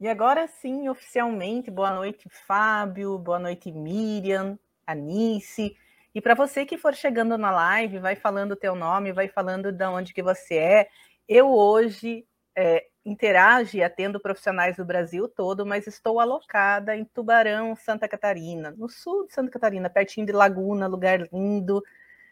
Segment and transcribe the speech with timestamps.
[0.00, 5.76] E agora sim, oficialmente, boa noite, Fábio, boa noite, Miriam, Anice.
[6.14, 9.70] E para você que for chegando na live, vai falando o teu nome, vai falando
[9.70, 10.88] de onde que você é.
[11.28, 17.76] Eu hoje é, interajo e atendo profissionais do Brasil todo, mas estou alocada em Tubarão,
[17.76, 21.82] Santa Catarina, no sul de Santa Catarina, pertinho de Laguna, lugar lindo.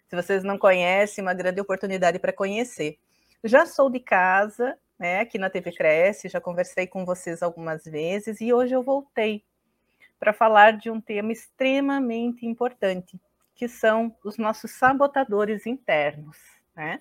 [0.08, 2.98] Se vocês não conhecem, uma grande oportunidade para conhecer.
[3.44, 8.40] Já sou de casa, né, aqui na TV Cresce, já conversei com vocês algumas vezes
[8.40, 9.44] e hoje eu voltei
[10.18, 13.20] para falar de um tema extremamente importante,
[13.54, 16.36] que são os nossos sabotadores internos.
[16.74, 17.00] Né?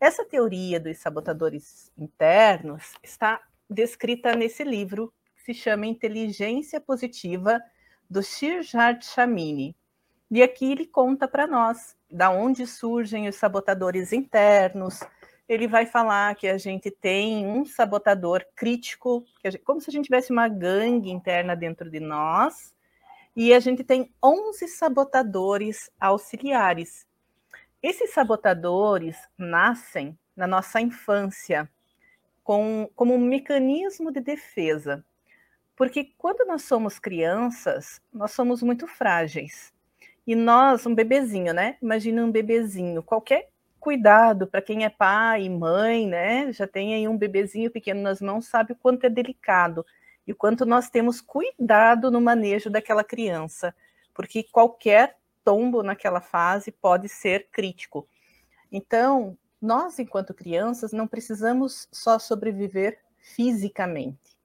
[0.00, 7.60] Essa teoria dos sabotadores internos está descrita nesse livro que se chama Inteligência Positiva,
[8.08, 9.74] do Shirjard Chamini.
[10.30, 15.00] E aqui ele conta para nós da onde surgem os sabotadores internos,
[15.48, 20.04] ele vai falar que a gente tem um sabotador crítico, gente, como se a gente
[20.04, 22.74] tivesse uma gangue interna dentro de nós,
[23.34, 27.06] e a gente tem 11 sabotadores auxiliares.
[27.82, 31.68] Esses sabotadores nascem na nossa infância
[32.44, 35.04] com, como um mecanismo de defesa.
[35.74, 39.72] Porque quando nós somos crianças, nós somos muito frágeis.
[40.26, 41.76] E nós, um bebezinho, né?
[41.82, 43.50] Imagina um bebezinho, qualquer
[43.82, 46.52] cuidado para quem é pai e mãe, né?
[46.52, 49.84] Já tem aí um bebezinho pequeno nas mãos, sabe o quanto é delicado
[50.24, 53.74] e o quanto nós temos cuidado no manejo daquela criança,
[54.14, 58.06] porque qualquer tombo naquela fase pode ser crítico.
[58.70, 64.38] Então, nós, enquanto crianças, não precisamos só sobreviver fisicamente.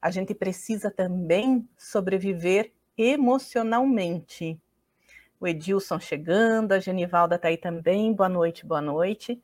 [0.00, 4.58] A gente precisa também sobreviver emocionalmente
[5.40, 9.42] o Edilson chegando, a Genivalda está aí também, boa noite, boa noite.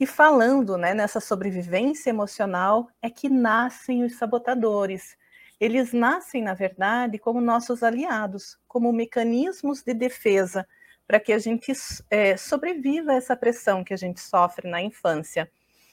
[0.00, 5.16] E falando né, nessa sobrevivência emocional, é que nascem os sabotadores.
[5.60, 10.66] Eles nascem, na verdade, como nossos aliados, como mecanismos de defesa,
[11.06, 11.72] para que a gente
[12.10, 15.50] é, sobreviva a essa pressão que a gente sofre na infância.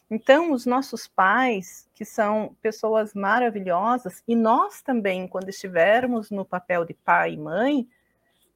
[0.10, 6.86] Então, os nossos pais, que são pessoas maravilhosas, e nós também, quando estivermos no papel
[6.86, 7.88] de pai e mãe,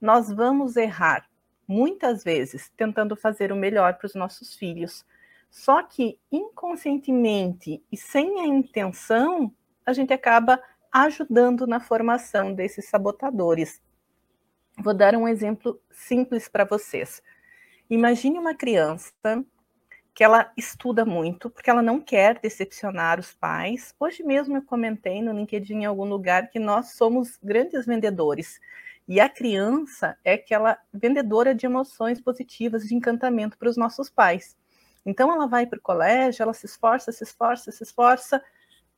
[0.02, 1.28] nós vamos errar
[1.68, 5.06] muitas vezes tentando fazer o melhor para os nossos filhos.
[5.52, 9.54] Só que inconscientemente e sem a intenção,
[9.86, 10.62] a gente acaba
[10.92, 13.82] ajudando na formação desses sabotadores.
[14.78, 17.22] Vou dar um exemplo simples para vocês.
[17.90, 19.14] Imagine uma criança
[20.14, 23.94] que ela estuda muito, porque ela não quer decepcionar os pais.
[24.00, 28.60] Hoje mesmo eu comentei no LinkedIn em algum lugar que nós somos grandes vendedores.
[29.09, 34.56] E a criança é aquela vendedora de emoções positivas, de encantamento para os nossos pais.
[35.03, 38.40] Então ela vai para o colégio, ela se esforça, se esforça, se esforça,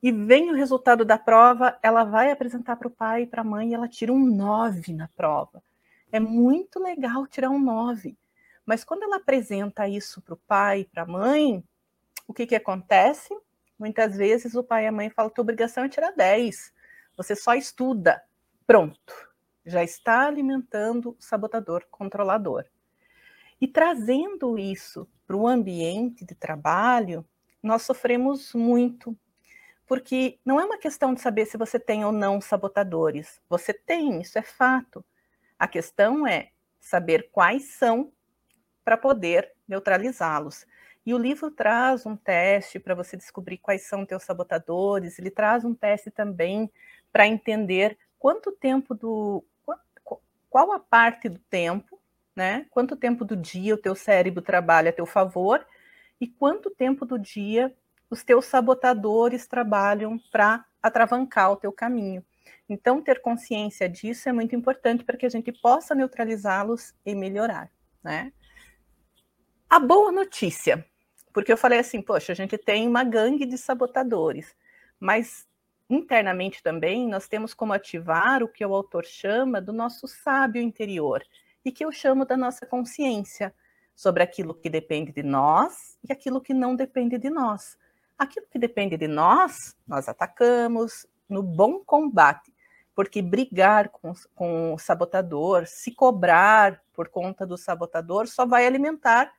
[0.03, 3.45] e vem o resultado da prova, ela vai apresentar para o pai e para a
[3.45, 5.63] mãe e ela tira um 9 na prova.
[6.11, 8.17] É muito legal tirar um 9.
[8.65, 11.63] Mas quando ela apresenta isso para o pai e para a mãe,
[12.27, 13.33] o que, que acontece?
[13.79, 16.73] Muitas vezes o pai e a mãe falam: tua obrigação é tirar 10.
[17.15, 18.21] Você só estuda.
[18.67, 19.30] Pronto
[19.65, 22.65] já está alimentando o sabotador controlador.
[23.59, 27.25] E trazendo isso para o ambiente de trabalho,
[27.61, 29.15] nós sofremos muito,
[29.85, 33.39] porque não é uma questão de saber se você tem ou não sabotadores.
[33.47, 35.05] Você tem, isso é fato.
[35.59, 38.11] A questão é saber quais são
[38.83, 40.65] para poder neutralizá-los.
[41.05, 45.63] E o livro traz um teste para você descobrir quais são teus sabotadores, ele traz
[45.63, 46.71] um teste também
[47.11, 49.43] para entender quanto tempo do
[50.51, 51.97] qual a parte do tempo,
[52.35, 52.67] né?
[52.69, 55.65] Quanto tempo do dia o teu cérebro trabalha a teu favor
[56.19, 57.73] e quanto tempo do dia
[58.09, 62.23] os teus sabotadores trabalham para atravancar o teu caminho.
[62.67, 67.71] Então, ter consciência disso é muito importante para que a gente possa neutralizá-los e melhorar,
[68.03, 68.33] né?
[69.69, 70.85] A boa notícia,
[71.31, 74.53] porque eu falei assim, poxa, a gente tem uma gangue de sabotadores,
[74.99, 75.47] mas
[75.91, 81.21] internamente também, nós temos como ativar o que o autor chama do nosso sábio interior
[81.65, 83.53] e que eu chamo da nossa consciência
[83.93, 87.77] sobre aquilo que depende de nós e aquilo que não depende de nós.
[88.17, 92.53] Aquilo que depende de nós, nós atacamos, no bom combate,
[92.95, 99.33] porque brigar com, com o sabotador, se cobrar por conta do sabotador, só vai alimentar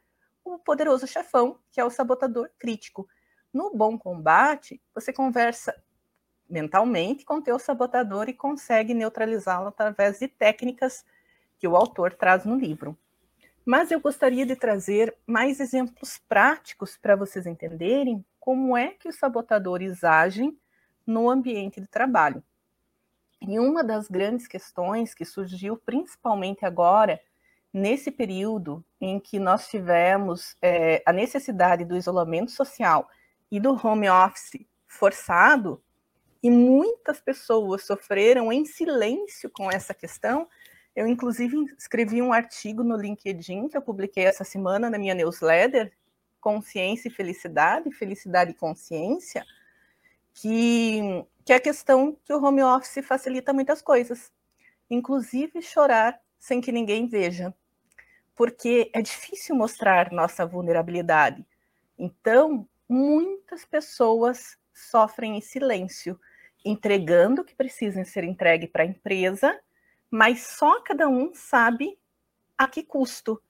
[0.45, 3.09] o poderoso chefão, que é o sabotador crítico.
[3.53, 5.75] No bom combate, você conversa
[6.53, 11.05] mentalmente com teu sabotador e consegue neutralizá-lo através de técnicas
[11.59, 12.97] que o autor traz no livro.
[13.65, 19.17] Mas eu gostaria de trazer mais exemplos práticos para vocês entenderem como é que os
[19.17, 20.59] sabotadores agem
[21.07, 22.43] no ambiente de trabalho.
[23.41, 27.21] E uma das grandes questões que surgiu principalmente agora,
[27.73, 33.09] nesse período em que nós tivemos é, a necessidade do isolamento social
[33.51, 35.83] e do home office forçado,
[36.43, 40.49] e muitas pessoas sofreram em silêncio com essa questão.
[40.95, 45.93] Eu, inclusive, escrevi um artigo no LinkedIn que eu publiquei essa semana na minha newsletter,
[46.41, 49.47] Consciência e Felicidade, Felicidade e Consciência,
[50.35, 51.01] que,
[51.45, 54.33] que é a questão que o home office facilita muitas coisas,
[54.91, 57.55] inclusive chorar sem que ninguém veja,
[58.35, 61.47] porque é difícil mostrar nossa vulnerabilidade.
[61.97, 66.19] Então, muitas pessoas sofrem em silêncio
[66.65, 69.59] entregando o que precisa ser entregue para a empresa,
[70.11, 71.99] mas só cada um sabe
[72.57, 73.43] a que custo.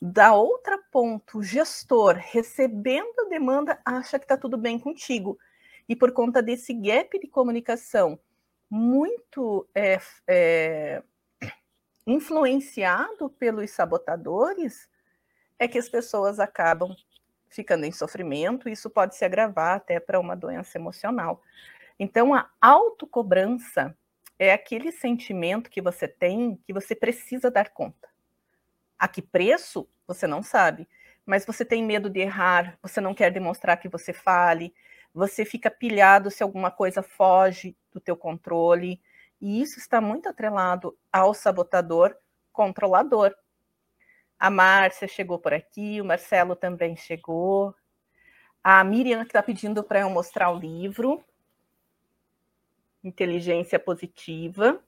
[0.00, 5.38] Da outra ponto, o gestor recebendo a demanda acha que está tudo bem contigo.
[5.88, 8.18] E por conta desse gap de comunicação
[8.68, 11.02] muito é, é,
[12.06, 14.88] influenciado pelos sabotadores,
[15.58, 16.94] é que as pessoas acabam
[17.48, 18.68] ficando em sofrimento.
[18.68, 21.42] Isso pode se agravar até para uma doença emocional.
[21.98, 23.96] Então, a autocobrança
[24.38, 28.08] é aquele sentimento que você tem que você precisa dar conta.
[28.98, 30.88] A que preço, você não sabe,
[31.24, 34.74] mas você tem medo de errar, você não quer demonstrar que você fale,
[35.12, 39.00] você fica pilhado se alguma coisa foge do teu controle,
[39.40, 42.16] e isso está muito atrelado ao sabotador
[42.52, 43.34] controlador.
[44.38, 47.74] A Márcia chegou por aqui, o Marcelo também chegou.
[48.64, 51.22] A Miriam está pedindo para eu mostrar o livro
[53.06, 54.80] inteligência positiva.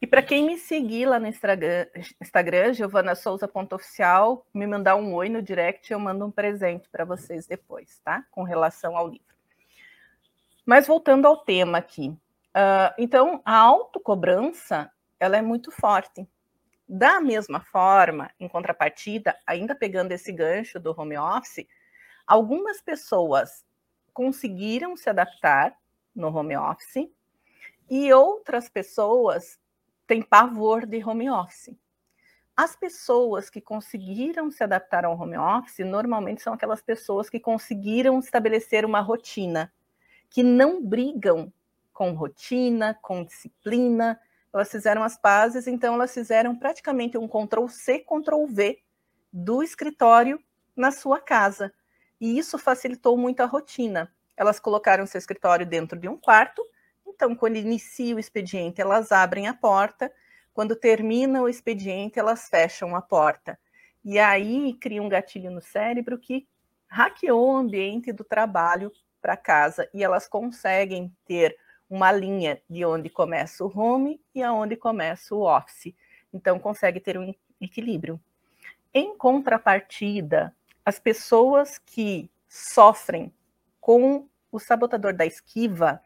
[0.00, 5.92] E para quem me seguir lá no Instagram, giovanasouza.oficial, me mandar um oi no direct,
[5.92, 8.24] eu mando um presente para vocês depois, tá?
[8.30, 9.32] Com relação ao livro.
[10.66, 12.08] Mas voltando ao tema aqui.
[12.08, 14.90] Uh, então, a autocobrança,
[15.20, 16.28] ela é muito forte.
[16.88, 21.66] Da mesma forma, em contrapartida, ainda pegando esse gancho do home office,
[22.26, 23.64] algumas pessoas
[24.12, 25.76] conseguiram se adaptar
[26.14, 27.08] no home office
[27.90, 29.58] e outras pessoas
[30.06, 31.76] têm pavor de home office.
[32.56, 38.18] As pessoas que conseguiram se adaptar ao home office normalmente são aquelas pessoas que conseguiram
[38.18, 39.72] estabelecer uma rotina,
[40.28, 41.52] que não brigam
[41.92, 44.20] com rotina, com disciplina.
[44.52, 48.82] Elas fizeram as pazes, então elas fizeram praticamente um Ctrl C, Ctrl V
[49.32, 50.38] do escritório
[50.76, 51.72] na sua casa.
[52.20, 54.12] E isso facilitou muito a rotina.
[54.36, 56.62] Elas colocaram seu escritório dentro de um quarto,
[57.14, 60.12] então, quando inicia o expediente, elas abrem a porta,
[60.52, 63.58] quando termina o expediente, elas fecham a porta.
[64.04, 66.46] E aí cria um gatilho no cérebro que
[66.88, 68.90] hackeou o ambiente do trabalho
[69.20, 71.56] para casa e elas conseguem ter
[71.88, 75.94] uma linha de onde começa o home e aonde começa o office.
[76.32, 78.20] Então consegue ter um equilíbrio.
[78.92, 83.32] Em contrapartida, as pessoas que sofrem
[83.82, 86.00] com o sabotador da esquiva,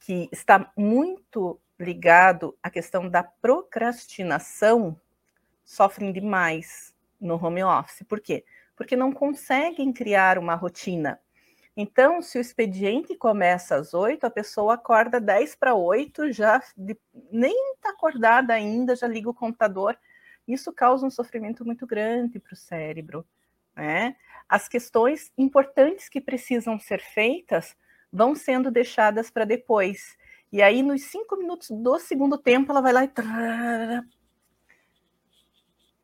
[0.00, 5.00] que está muito ligado à questão da procrastinação,
[5.64, 8.02] sofrem demais no home office.
[8.02, 8.44] Por quê?
[8.74, 11.20] Porque não conseguem criar uma rotina.
[11.76, 16.60] Então, se o expediente começa às 8, a pessoa acorda 10 para 8, já
[17.30, 19.96] nem está acordada ainda, já liga o computador.
[20.48, 23.24] Isso causa um sofrimento muito grande para o cérebro.
[23.76, 24.16] Né?
[24.48, 27.76] As questões importantes que precisam ser feitas
[28.12, 30.16] vão sendo deixadas para depois.
[30.52, 33.10] E aí, nos cinco minutos do segundo tempo, ela vai lá e.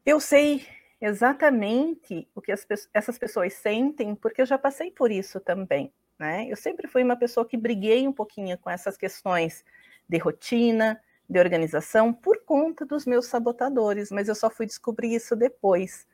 [0.05, 0.67] Eu sei
[1.01, 5.93] exatamente o que as, essas pessoas sentem, porque eu já passei por isso também.
[6.19, 6.47] Né?
[6.49, 9.65] Eu sempre fui uma pessoa que briguei um pouquinho com essas questões
[10.09, 15.37] de rotina, de organização, por conta dos meus sabotadores, mas eu só fui descobrir isso
[15.37, 16.07] depois.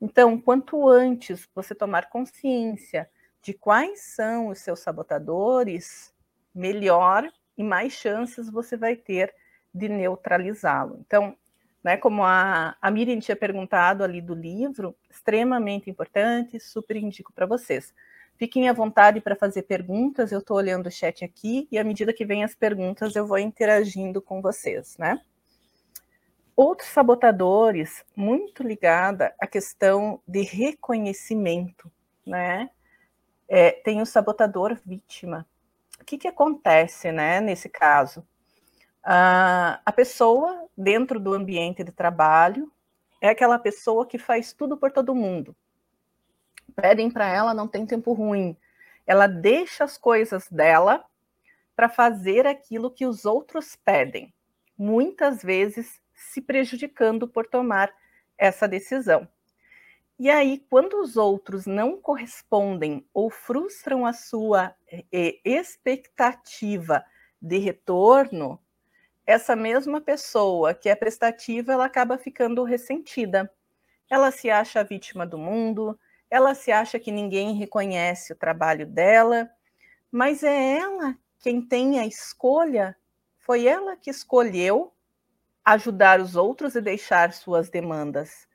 [0.00, 3.10] Então, quanto antes você tomar consciência
[3.42, 6.14] de quais são os seus sabotadores,
[6.54, 9.34] melhor e mais chances você vai ter
[9.74, 10.98] de neutralizá-lo.
[11.00, 11.36] Então,
[11.82, 17.46] né, como a, a Miriam tinha perguntado ali do livro, extremamente importante, super indico para
[17.46, 17.94] vocês.
[18.36, 22.12] Fiquem à vontade para fazer perguntas, eu estou olhando o chat aqui e à medida
[22.12, 25.20] que vem as perguntas eu vou interagindo com vocês, né?
[26.60, 31.88] Outros sabotadores, muito ligada à questão de reconhecimento,
[32.26, 32.68] né?
[33.46, 35.46] É, tem o sabotador vítima.
[36.00, 38.26] O que, que acontece, né, nesse caso?
[39.04, 42.72] Ah, a pessoa, dentro do ambiente de trabalho,
[43.20, 45.54] é aquela pessoa que faz tudo por todo mundo,
[46.74, 48.56] pedem para ela, não tem tempo ruim.
[49.06, 51.04] Ela deixa as coisas dela
[51.76, 54.34] para fazer aquilo que os outros pedem,
[54.76, 57.92] muitas vezes se prejudicando por tomar
[58.36, 59.28] essa decisão.
[60.18, 64.74] E aí, quando os outros não correspondem ou frustram a sua
[65.12, 67.04] eh, expectativa
[67.40, 68.60] de retorno,
[69.24, 73.48] essa mesma pessoa que é prestativa, ela acaba ficando ressentida.
[74.10, 75.98] Ela se acha vítima do mundo,
[76.28, 79.48] ela se acha que ninguém reconhece o trabalho dela,
[80.10, 82.96] mas é ela quem tem a escolha,
[83.38, 84.92] foi ela que escolheu
[85.72, 88.46] ajudar os outros e deixar suas demandas.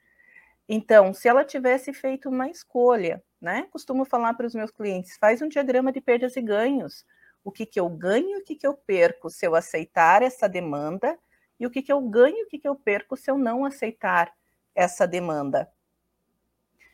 [0.67, 3.67] Então, se ela tivesse feito uma escolha, né?
[3.71, 7.05] Costumo falar para os meus clientes: faz um diagrama de perdas e ganhos.
[7.43, 10.47] O que, que eu ganho e o que, que eu perco se eu aceitar essa
[10.47, 11.19] demanda,
[11.59, 13.65] e o que, que eu ganho e o que, que eu perco se eu não
[13.65, 14.33] aceitar
[14.73, 15.69] essa demanda.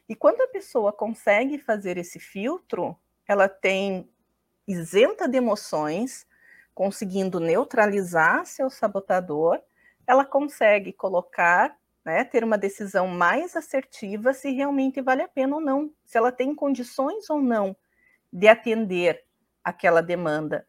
[0.07, 2.97] E quando a pessoa consegue fazer esse filtro,
[3.27, 4.09] ela tem
[4.67, 6.25] isenta de emoções,
[6.73, 9.61] conseguindo neutralizar seu sabotador,
[10.09, 15.61] ela consegue colocar, né, ter uma decisão mais assertiva se realmente vale a pena ou
[15.61, 17.77] não, se ela tem condições ou não
[18.33, 19.23] de atender
[19.63, 20.65] aquela demanda.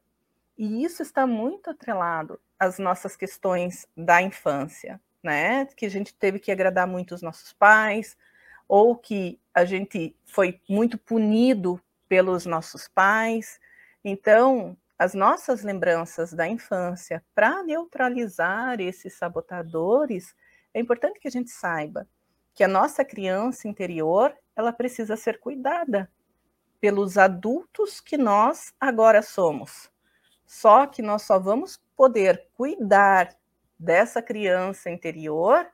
[0.58, 5.64] E isso está muito atrelado às nossas questões da infância, né?
[5.74, 8.18] Que a gente teve que agradar muito os nossos pais,
[8.68, 13.58] ou que a gente foi muito punido pelos nossos pais.
[14.04, 20.34] Então, as nossas lembranças da infância, para neutralizar esses sabotadores,
[20.74, 22.06] é importante que a gente saiba
[22.52, 26.12] que a nossa criança interior, ela precisa ser cuidada
[26.78, 29.90] pelos adultos que nós agora somos.
[30.46, 33.34] Só que nós só vamos poder cuidar
[33.78, 35.66] dessa criança interior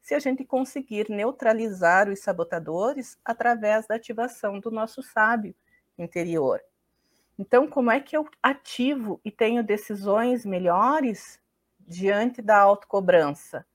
[0.00, 5.54] se a gente conseguir neutralizar os sabotadores através da ativação do nosso sábio
[5.98, 6.62] interior.
[7.38, 11.40] Então, como é que eu ativo e tenho decisões melhores
[11.80, 13.66] diante da autocobrança?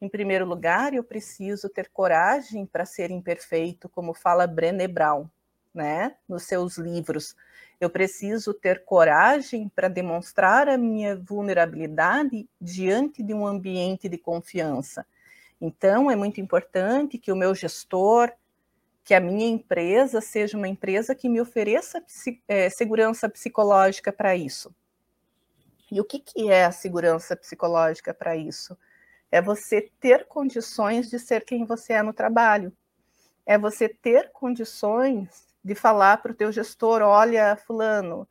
[0.00, 5.28] Em primeiro lugar, eu preciso ter coragem para ser imperfeito, como fala Brené Brown,
[5.72, 7.36] né, nos seus livros.
[7.80, 15.06] Eu preciso ter coragem para demonstrar a minha vulnerabilidade diante de um ambiente de confiança.
[15.60, 18.30] Então, é muito importante que o meu gestor,
[19.04, 22.02] que a minha empresa seja uma empresa que me ofereça
[22.48, 24.74] é, segurança psicológica para isso.
[25.92, 28.76] E o que, que é a segurança psicológica para isso?
[29.30, 32.72] É você ter condições de ser quem você é no trabalho.
[33.44, 38.26] É você ter condições de falar para o teu gestor, olha, fulano,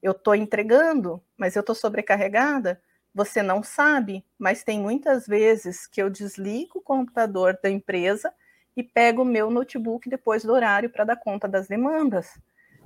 [0.00, 2.80] eu estou entregando, mas eu estou sobrecarregada,
[3.14, 8.32] você não sabe, mas tem muitas vezes que eu desligo o computador da empresa
[8.76, 12.38] e pego o meu notebook depois do horário para dar conta das demandas.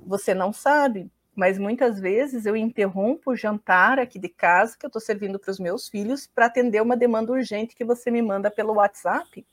[0.05, 4.89] Você não sabe, mas muitas vezes eu interrompo o jantar aqui de casa que eu
[4.89, 8.51] estou servindo para os meus filhos para atender uma demanda urgente que você me manda
[8.51, 9.45] pelo WhatsApp.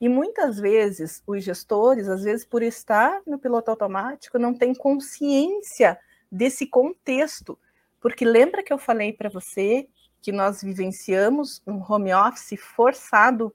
[0.00, 5.98] E muitas vezes os gestores, às vezes por estar no piloto automático, não têm consciência
[6.30, 7.58] desse contexto
[8.00, 9.86] porque lembra que eu falei para você
[10.22, 13.54] que nós vivenciamos um home office forçado,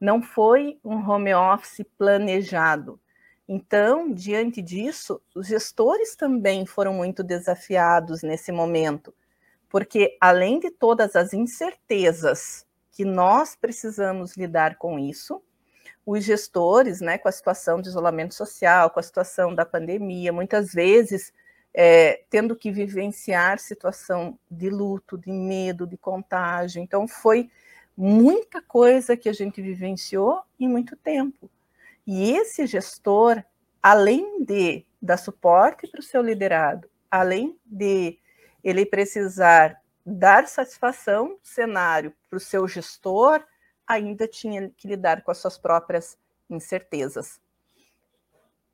[0.00, 3.00] não foi um home office planejado.
[3.48, 9.14] Então, diante disso, os gestores também foram muito desafiados nesse momento,
[9.68, 15.42] porque além de todas as incertezas que nós precisamos lidar com isso,
[16.06, 20.72] os gestores, né, com a situação de isolamento social, com a situação da pandemia, muitas
[20.72, 21.32] vezes
[21.74, 26.80] é, tendo que vivenciar situação de luto, de medo, de contágio.
[26.80, 27.50] Então, foi
[27.96, 31.50] muita coisa que a gente vivenciou em muito tempo.
[32.06, 33.42] E esse gestor,
[33.82, 38.18] além de dar suporte para o seu liderado, além de
[38.62, 43.42] ele precisar dar satisfação cenário para o seu gestor,
[43.86, 47.40] ainda tinha que lidar com as suas próprias incertezas.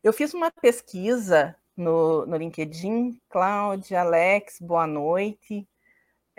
[0.03, 3.21] Eu fiz uma pesquisa no, no LinkedIn.
[3.29, 5.69] Cláudia, Alex, boa noite.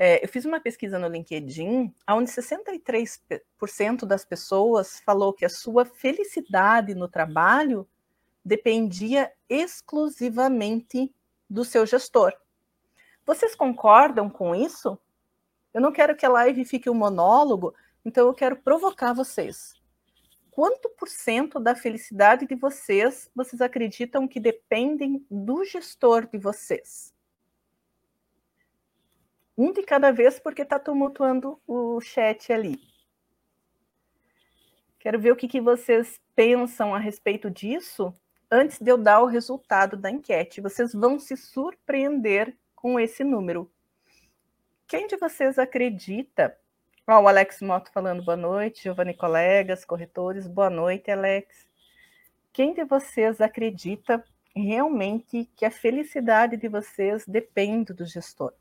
[0.04, 5.86] É, eu fiz uma pesquisa no LinkedIn, onde 63% das pessoas falou que a sua
[5.86, 7.88] felicidade no trabalho
[8.44, 11.14] dependia exclusivamente
[11.48, 12.34] do seu gestor.
[13.24, 14.98] Vocês concordam com isso?
[15.72, 17.72] Eu não quero que a live fique um monólogo,
[18.04, 19.76] então eu quero provocar vocês.
[20.50, 27.11] Quanto por cento da felicidade de vocês vocês acreditam que dependem do gestor de vocês?
[29.62, 32.82] Um de cada vez, porque está tumultuando o chat ali.
[34.98, 38.12] Quero ver o que, que vocês pensam a respeito disso
[38.50, 40.62] antes de eu dar o resultado da enquete.
[40.62, 43.72] Vocês vão se surpreender com esse número.
[44.88, 46.58] Quem de vocês acredita?
[47.06, 51.68] Ó, o Alex Moto falando boa noite, Giovanni colegas, corretores, boa noite, Alex.
[52.52, 54.26] Quem de vocês acredita
[54.56, 58.52] realmente que a felicidade de vocês depende do gestor?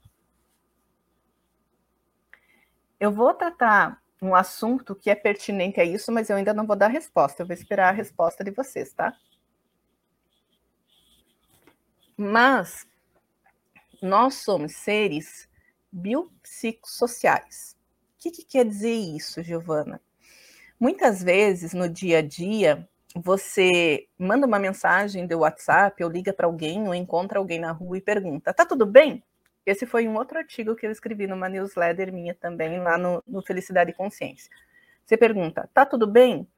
[3.00, 6.76] Eu vou tratar um assunto que é pertinente a isso, mas eu ainda não vou
[6.76, 7.42] dar resposta.
[7.42, 9.16] Eu vou esperar a resposta de vocês, tá?
[12.14, 12.86] Mas
[14.02, 15.48] nós somos seres
[15.90, 17.74] biopsicossociais.
[18.16, 19.98] O que, que quer dizer isso, Giovana?
[20.78, 26.46] Muitas vezes no dia a dia você manda uma mensagem do WhatsApp, ou liga para
[26.46, 29.24] alguém, ou encontra alguém na rua e pergunta: tá tudo bem?
[29.64, 33.42] Esse foi um outro artigo que eu escrevi numa newsletter minha também, lá no, no
[33.42, 34.50] Felicidade e Consciência.
[35.04, 36.48] Você pergunta: tá tudo bem?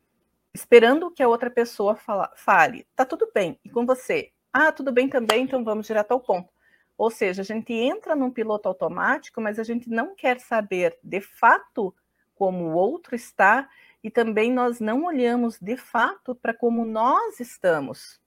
[0.55, 3.59] Esperando que a outra pessoa fala, fale: tá tudo bem.
[3.65, 4.31] E com você?
[4.53, 6.53] Ah, tudo bem também, então vamos direto ao ponto.
[6.97, 11.21] Ou seja, a gente entra num piloto automático, mas a gente não quer saber de
[11.21, 11.95] fato
[12.35, 13.69] como o outro está
[14.05, 18.21] e também nós não olhamos de fato para como nós estamos.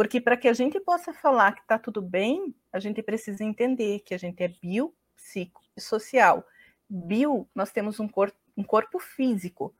[0.00, 4.00] Porque para que a gente possa falar que está tudo bem, a gente precisa entender
[4.00, 6.42] que a gente é bio, psico e social.
[6.88, 9.74] Bio, nós temos um, cor, um corpo físico.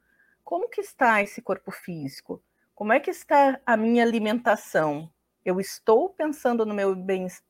[0.44, 2.44] Como que está esse corpo físico?
[2.74, 5.10] Como é que está a minha alimentação?
[5.42, 6.94] Eu estou pensando no meu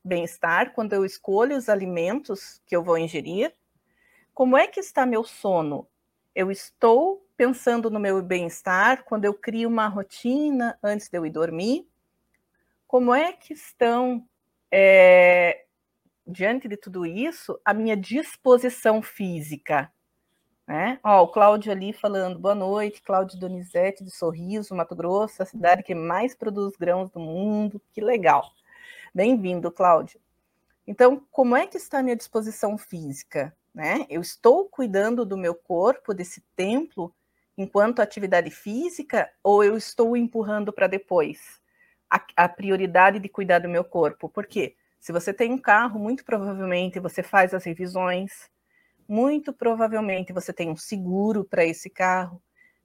[0.01, 3.53] bem-estar quando eu escolho os alimentos que eu vou ingerir?
[4.33, 5.89] Como é que está meu sono?
[6.33, 11.31] Eu estou pensando no meu bem-estar quando eu crio uma rotina antes de eu ir
[11.31, 11.90] dormir?
[12.91, 14.27] Como é que estão,
[14.69, 15.63] é,
[16.27, 19.89] diante de tudo isso, a minha disposição física?
[20.67, 20.99] Né?
[21.01, 25.83] Ó, o Cláudio ali falando, boa noite, Cláudio Donizete de Sorriso, Mato Grosso, a cidade
[25.83, 28.51] que mais produz grãos do mundo, que legal.
[29.15, 30.19] Bem-vindo, Cláudio.
[30.85, 33.55] Então, como é que está a minha disposição física?
[33.73, 34.05] Né?
[34.09, 37.15] Eu estou cuidando do meu corpo, desse templo,
[37.57, 41.60] enquanto atividade física, ou eu estou empurrando para depois
[42.11, 44.27] a, a prioridade de cuidar do meu corpo?
[44.27, 48.51] Porque se você tem um carro, muito provavelmente você faz as revisões,
[49.07, 52.41] muito provavelmente você tem um seguro para esse carro.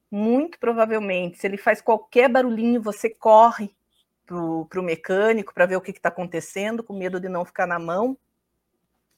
[0.08, 3.74] Muito provavelmente, se ele faz qualquer barulhinho, você corre
[4.24, 7.78] para o mecânico para ver o que está acontecendo, com medo de não ficar na
[7.78, 8.16] mão.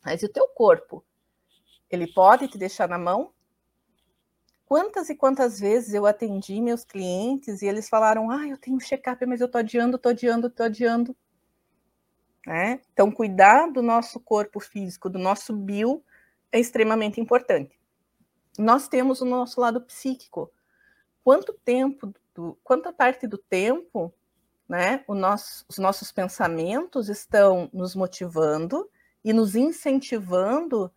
[0.04, 1.04] Mas e o teu corpo?
[1.90, 3.32] Ele pode te deixar na mão?
[4.68, 9.24] Quantas e quantas vezes eu atendi meus clientes e eles falaram: Ah, eu tenho check-up,
[9.24, 11.16] mas eu estou adiando, estou adiando, estou adiando.
[12.46, 12.82] Né?
[12.92, 16.04] Então, cuidar do nosso corpo físico, do nosso bio,
[16.52, 17.80] é extremamente importante.
[18.58, 20.52] Nós temos o nosso lado psíquico.
[21.24, 24.12] Quanto tempo, do, quanta parte do tempo,
[24.68, 28.86] né, nosso, os nossos pensamentos estão nos motivando
[29.24, 30.92] e nos incentivando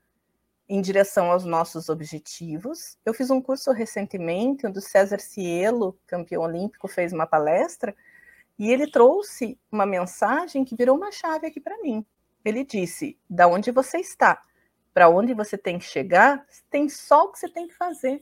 [0.72, 2.98] em direção aos nossos objetivos.
[3.06, 7.96] Eu fiz um curso recentemente, onde o César Cielo, campeão olímpico, fez uma palestra
[8.58, 12.06] e ele trouxe uma mensagem que virou uma chave aqui para mim.
[12.46, 14.42] Ele disse: "Da onde você está?
[14.94, 18.22] para onde você tem que chegar, tem só o que você tem que fazer.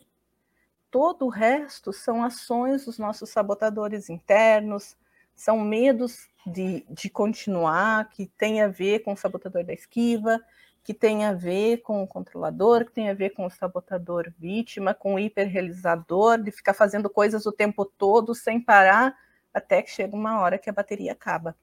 [0.91, 4.95] Todo o resto são ações dos nossos sabotadores internos,
[5.35, 10.39] são medos de, de continuar, que tem a ver com o sabotador da esquiva,
[10.83, 14.93] que tem a ver com o controlador, que tem a ver com o sabotador vítima,
[14.93, 19.15] com o hiperrealizador, de ficar fazendo coisas o tempo todo sem parar,
[19.53, 21.55] até que chega uma hora que a bateria acaba.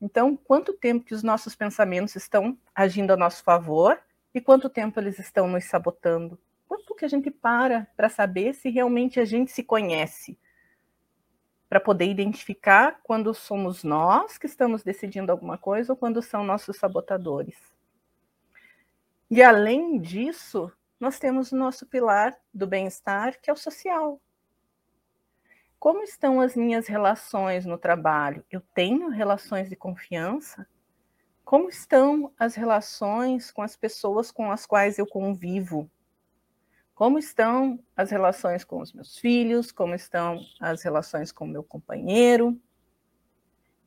[0.00, 4.00] Então, quanto tempo que os nossos pensamentos estão agindo a nosso favor
[4.34, 6.38] e quanto tempo eles estão nos sabotando?
[6.66, 10.36] Quanto que a gente para para saber se realmente a gente se conhece?
[11.68, 16.76] Para poder identificar quando somos nós que estamos decidindo alguma coisa ou quando são nossos
[16.76, 17.71] sabotadores.
[19.34, 24.20] E além disso, nós temos o nosso pilar do bem-estar, que é o social.
[25.78, 28.44] Como estão as minhas relações no trabalho?
[28.50, 30.66] Eu tenho relações de confiança?
[31.46, 35.90] Como estão as relações com as pessoas com as quais eu convivo?
[36.94, 39.72] Como estão as relações com os meus filhos?
[39.72, 42.60] Como estão as relações com o meu companheiro?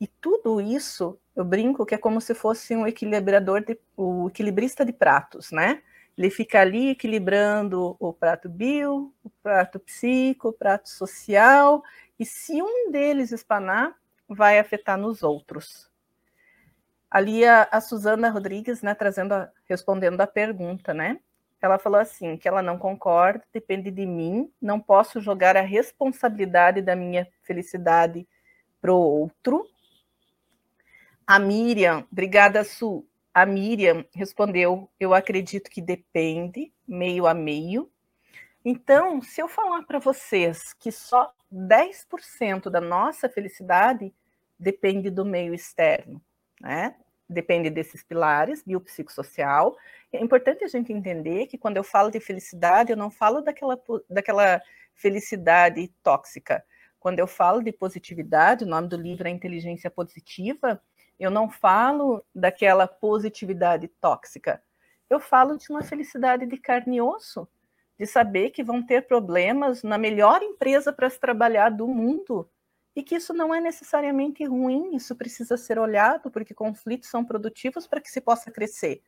[0.00, 4.84] E tudo isso, eu brinco que é como se fosse um equilibrador, de, o equilibrista
[4.84, 5.82] de pratos, né?
[6.16, 11.82] Ele fica ali equilibrando o prato bio, o prato psico, o prato social,
[12.18, 13.94] e se um deles espanar,
[14.28, 15.90] vai afetar nos outros.
[17.10, 21.20] Ali a, a Suzana Rodrigues, né, trazendo, a, respondendo a pergunta, né?
[21.60, 26.82] Ela falou assim, que ela não concorda, depende de mim, não posso jogar a responsabilidade
[26.82, 28.26] da minha felicidade
[28.80, 29.66] para o outro.
[31.26, 33.04] A Miriam, obrigada, Su.
[33.34, 37.90] A Miriam respondeu: Eu acredito que depende, meio a meio.
[38.64, 44.14] Então, se eu falar para vocês que só 10% da nossa felicidade
[44.58, 46.22] depende do meio externo,
[46.60, 46.94] né?
[47.28, 49.76] Depende desses pilares, biopsicossocial.
[50.12, 53.76] É importante a gente entender que quando eu falo de felicidade, eu não falo daquela,
[54.08, 54.62] daquela
[54.94, 56.64] felicidade tóxica.
[57.00, 60.80] Quando eu falo de positividade, o nome do livro é Inteligência Positiva,
[61.18, 64.62] eu não falo daquela positividade tóxica.
[65.08, 67.48] Eu falo de uma felicidade de carne e osso,
[67.98, 72.48] de saber que vão ter problemas na melhor empresa para se trabalhar do mundo
[72.94, 77.86] e que isso não é necessariamente ruim, isso precisa ser olhado, porque conflitos são produtivos
[77.86, 79.02] para que se possa crescer.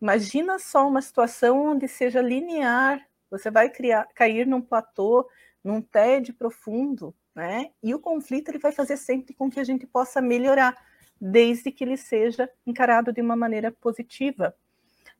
[0.00, 5.28] Imagina só uma situação onde seja linear, você vai criar, cair num platô,
[5.62, 7.70] num tédio profundo, né?
[7.82, 10.76] E o conflito ele vai fazer sempre com que a gente possa melhorar
[11.20, 14.56] desde que ele seja encarado de uma maneira positiva.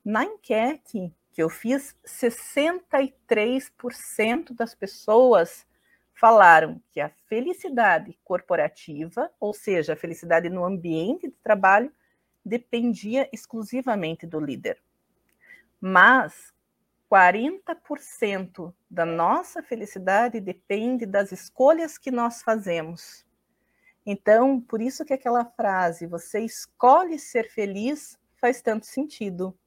[0.05, 5.67] Na enquete que eu fiz, 63% das pessoas
[6.15, 11.93] falaram que a felicidade corporativa, ou seja, a felicidade no ambiente de trabalho,
[12.43, 14.81] dependia exclusivamente do líder.
[15.79, 16.55] Mas
[17.11, 23.26] 40% da nossa felicidade depende das escolhas que nós fazemos.
[24.09, 29.59] Então, por isso que aquela frase, você escolhe ser feliz, faz tanto sentido.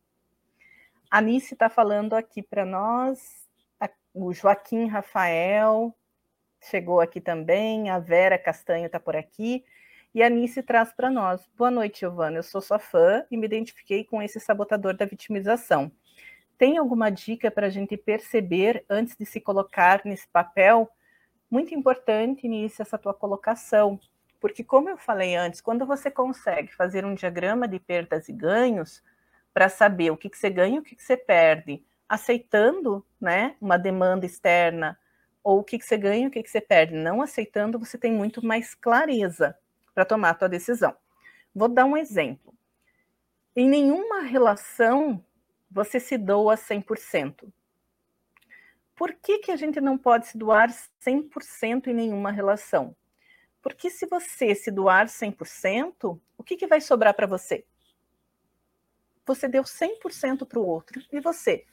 [1.12, 3.46] A Nice está falando aqui para nós,
[4.14, 5.94] o Joaquim Rafael
[6.62, 9.66] chegou aqui também, a Vera Castanho está por aqui,
[10.16, 11.46] e a Nice traz para nós.
[11.58, 15.92] Boa noite, Giovana, eu sou sua fã e me identifiquei com esse sabotador da vitimização.
[16.58, 20.90] Tem alguma dica para a gente perceber antes de se colocar nesse papel?
[21.52, 24.00] Muito importante, Nice, essa tua colocação
[24.40, 29.04] porque, como eu falei antes, quando você consegue fazer um diagrama de perdas e ganhos,
[29.54, 33.56] para saber o que, que você ganha e o que, que você perde, aceitando né,
[33.60, 34.98] uma demanda externa,
[35.44, 37.98] ou o que, que você ganha e o que, que você perde, não aceitando, você
[37.98, 39.58] tem muito mais clareza
[39.94, 40.96] para tomar a tua decisão.
[41.54, 42.54] Vou dar um exemplo.
[43.56, 45.24] Em nenhuma relação
[45.70, 47.52] você se doa 100%.
[48.96, 50.70] Por que, que a gente não pode se doar
[51.02, 52.96] 100% em nenhuma relação?
[53.62, 57.66] Porque se você se doar 100%, o que, que vai sobrar para você?
[59.26, 61.66] Você deu 100% para o outro e você.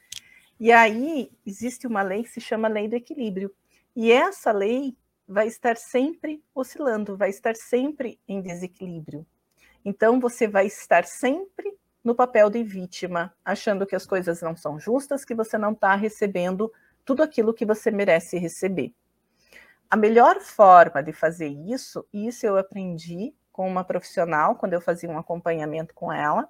[0.59, 3.55] E aí existe uma lei que se chama lei do equilíbrio.
[3.95, 4.97] E essa lei
[5.27, 9.27] vai estar sempre oscilando, vai estar sempre em desequilíbrio.
[9.85, 14.79] Então você vai estar sempre no papel de vítima, achando que as coisas não são
[14.79, 16.73] justas, que você não está recebendo
[17.05, 18.95] tudo aquilo que você merece receber.
[19.89, 25.09] A melhor forma de fazer isso, isso eu aprendi com uma profissional quando eu fazia
[25.09, 26.49] um acompanhamento com ela.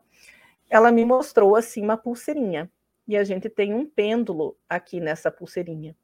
[0.71, 2.71] Ela me mostrou assim uma pulseirinha
[3.07, 5.95] e a gente tem um pêndulo aqui nessa pulseirinha.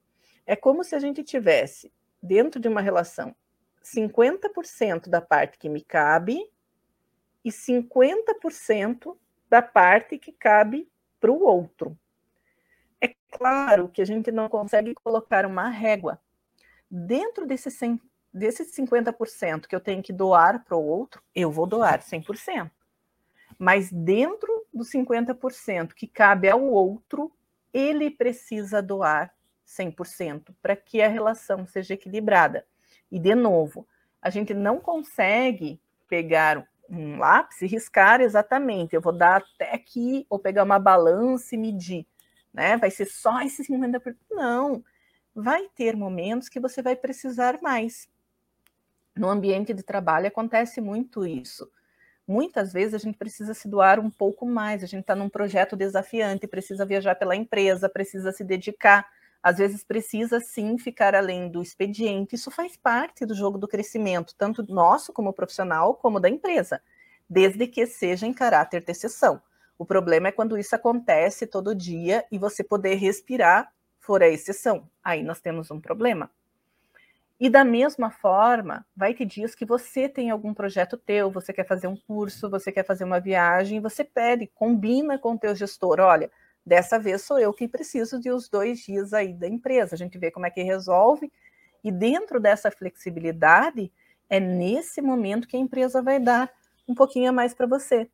[0.47, 1.93] É como se a gente tivesse
[2.23, 3.35] dentro de uma relação
[3.83, 6.39] 50% da parte que me cabe
[7.45, 9.17] e 50%
[9.49, 11.99] da parte que cabe para o outro.
[13.01, 16.21] É claro que a gente não consegue colocar uma régua
[16.93, 17.99] dentro desse, 100,
[18.33, 22.71] desse 50% que eu tenho que doar para o outro, eu vou doar 100%.
[23.59, 27.33] Mas dentro dos 50% que cabe ao outro,
[27.73, 29.33] ele precisa doar
[29.67, 32.67] 100% para que a relação seja equilibrada.
[33.11, 33.87] E, de novo,
[34.21, 38.95] a gente não consegue pegar um lápis e riscar exatamente.
[38.95, 42.07] Eu vou dar até aqui, ou pegar uma balança e medir.
[42.53, 42.77] Né?
[42.77, 44.15] Vai ser só esse 50%.
[44.31, 44.85] Não
[45.35, 48.09] vai ter momentos que você vai precisar mais.
[49.15, 51.71] No ambiente de trabalho acontece muito isso.
[52.27, 55.77] Muitas vezes a gente precisa se doar um pouco mais, a gente está num projeto
[55.77, 59.07] desafiante, precisa viajar pela empresa, precisa se dedicar,
[59.43, 62.37] às vezes precisa sim ficar além do expediente.
[62.37, 66.81] Isso faz parte do jogo do crescimento, tanto nosso como profissional, como da empresa,
[67.29, 69.43] desde que seja em caráter de exceção.
[69.77, 74.89] O problema é quando isso acontece todo dia e você poder respirar for a exceção.
[75.03, 76.31] Aí nós temos um problema.
[77.41, 81.67] E da mesma forma, vai ter dias que você tem algum projeto teu, você quer
[81.67, 85.99] fazer um curso, você quer fazer uma viagem, você pede, combina com o teu gestor,
[85.99, 86.31] olha,
[86.65, 89.95] dessa vez sou eu que preciso de os dois dias aí da empresa.
[89.95, 91.33] A gente vê como é que resolve.
[91.83, 93.91] E dentro dessa flexibilidade,
[94.29, 96.49] é nesse momento que a empresa vai dar
[96.87, 98.09] um pouquinho a mais para você.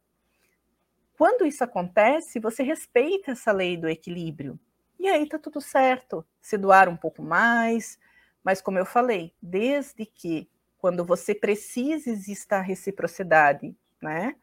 [1.19, 4.59] Quando isso acontece, você respeita essa lei do equilíbrio.
[4.99, 6.25] E aí tá tudo certo.
[6.41, 7.99] Se doar um pouco mais,
[8.43, 14.37] mas, como eu falei, desde que quando você precisa exista a reciprocidade, né?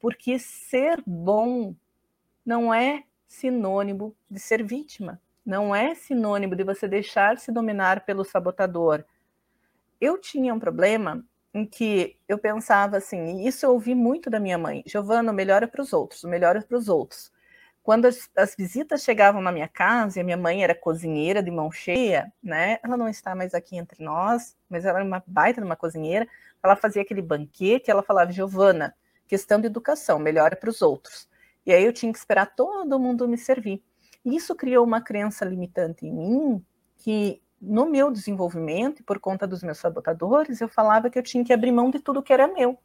[0.00, 1.74] Porque ser bom
[2.44, 9.04] não é sinônimo de ser vítima, não é sinônimo de você deixar-se dominar pelo sabotador.
[10.00, 14.40] Eu tinha um problema em que eu pensava assim, e isso eu ouvi muito da
[14.40, 17.32] minha mãe, Giovana, o melhor é para os outros, o melhor é para os outros.
[17.90, 21.50] Quando as, as, visitas chegavam na minha casa, e a minha mãe era cozinheira de
[21.50, 22.78] mão cheia, né?
[22.84, 26.24] Ela não está mais aqui entre nós, mas ela era uma baita de uma cozinheira.
[26.62, 28.94] Ela fazia aquele banquete, ela falava, Giovana,
[29.26, 31.28] questão de educação, melhora para os outros.
[31.66, 33.82] E aí eu tinha que esperar todo mundo me servir.
[34.24, 36.64] Isso criou uma crença limitante em mim,
[36.96, 41.52] que no meu desenvolvimento, por conta dos meus sabotadores, eu falava que eu tinha que
[41.52, 42.78] abrir mão de tudo que era meu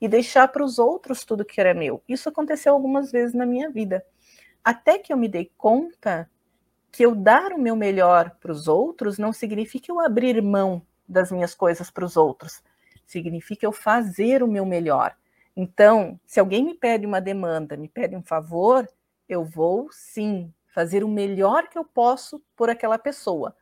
[0.00, 2.02] e deixar para os outros tudo que era meu.
[2.08, 4.04] Isso aconteceu algumas vezes na minha vida
[4.64, 6.30] até que eu me dei conta
[6.90, 11.32] que eu dar o meu melhor para os outros não significa eu abrir mão das
[11.32, 12.62] minhas coisas para os outros,
[13.06, 15.16] significa eu fazer o meu melhor.
[15.56, 18.88] Então, se alguém me pede uma demanda, me pede um favor,
[19.28, 23.54] eu vou sim fazer o melhor que eu posso por aquela pessoa.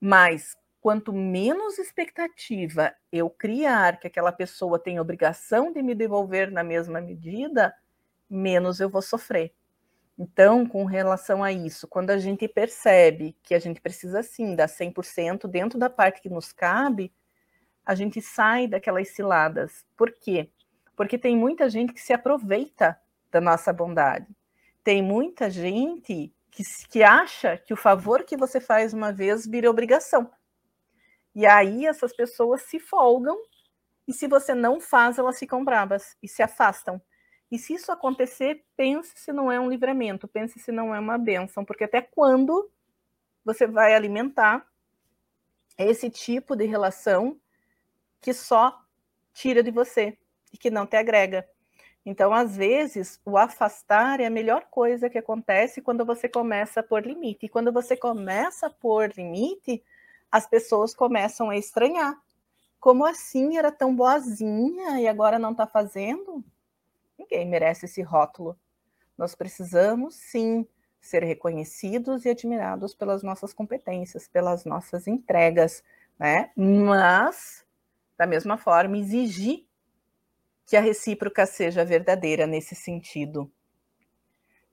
[0.00, 6.64] Mas quanto menos expectativa eu criar que aquela pessoa tem obrigação de me devolver na
[6.64, 7.74] mesma medida,
[8.28, 9.52] menos eu vou sofrer.
[10.18, 14.66] Então, com relação a isso, quando a gente percebe que a gente precisa sim dar
[14.66, 17.12] 100% dentro da parte que nos cabe,
[17.86, 19.86] a gente sai daquelas ciladas.
[19.96, 20.50] Por quê?
[20.96, 23.00] Porque tem muita gente que se aproveita
[23.30, 24.26] da nossa bondade.
[24.82, 29.70] Tem muita gente que, que acha que o favor que você faz uma vez vira
[29.70, 30.28] obrigação.
[31.32, 33.38] E aí essas pessoas se folgam
[34.08, 37.00] e se você não faz, elas ficam bravas e se afastam.
[37.50, 41.16] E se isso acontecer, pense se não é um livramento, pense se não é uma
[41.16, 42.70] bênção, porque até quando
[43.44, 44.66] você vai alimentar
[45.78, 47.38] esse tipo de relação
[48.20, 48.78] que só
[49.32, 50.18] tira de você
[50.52, 51.48] e que não te agrega.
[52.04, 56.82] Então, às vezes, o afastar é a melhor coisa que acontece quando você começa a
[56.82, 57.46] pôr limite.
[57.46, 59.82] E quando você começa a pôr limite,
[60.30, 62.18] as pessoas começam a estranhar.
[62.80, 66.44] Como assim era tão boazinha e agora não está fazendo?
[67.18, 68.58] Ninguém merece esse rótulo.
[69.16, 70.66] Nós precisamos, sim,
[71.00, 75.82] ser reconhecidos e admirados pelas nossas competências, pelas nossas entregas,
[76.18, 76.50] né?
[76.56, 77.66] Mas,
[78.16, 79.66] da mesma forma, exigir
[80.66, 83.50] que a recíproca seja verdadeira nesse sentido.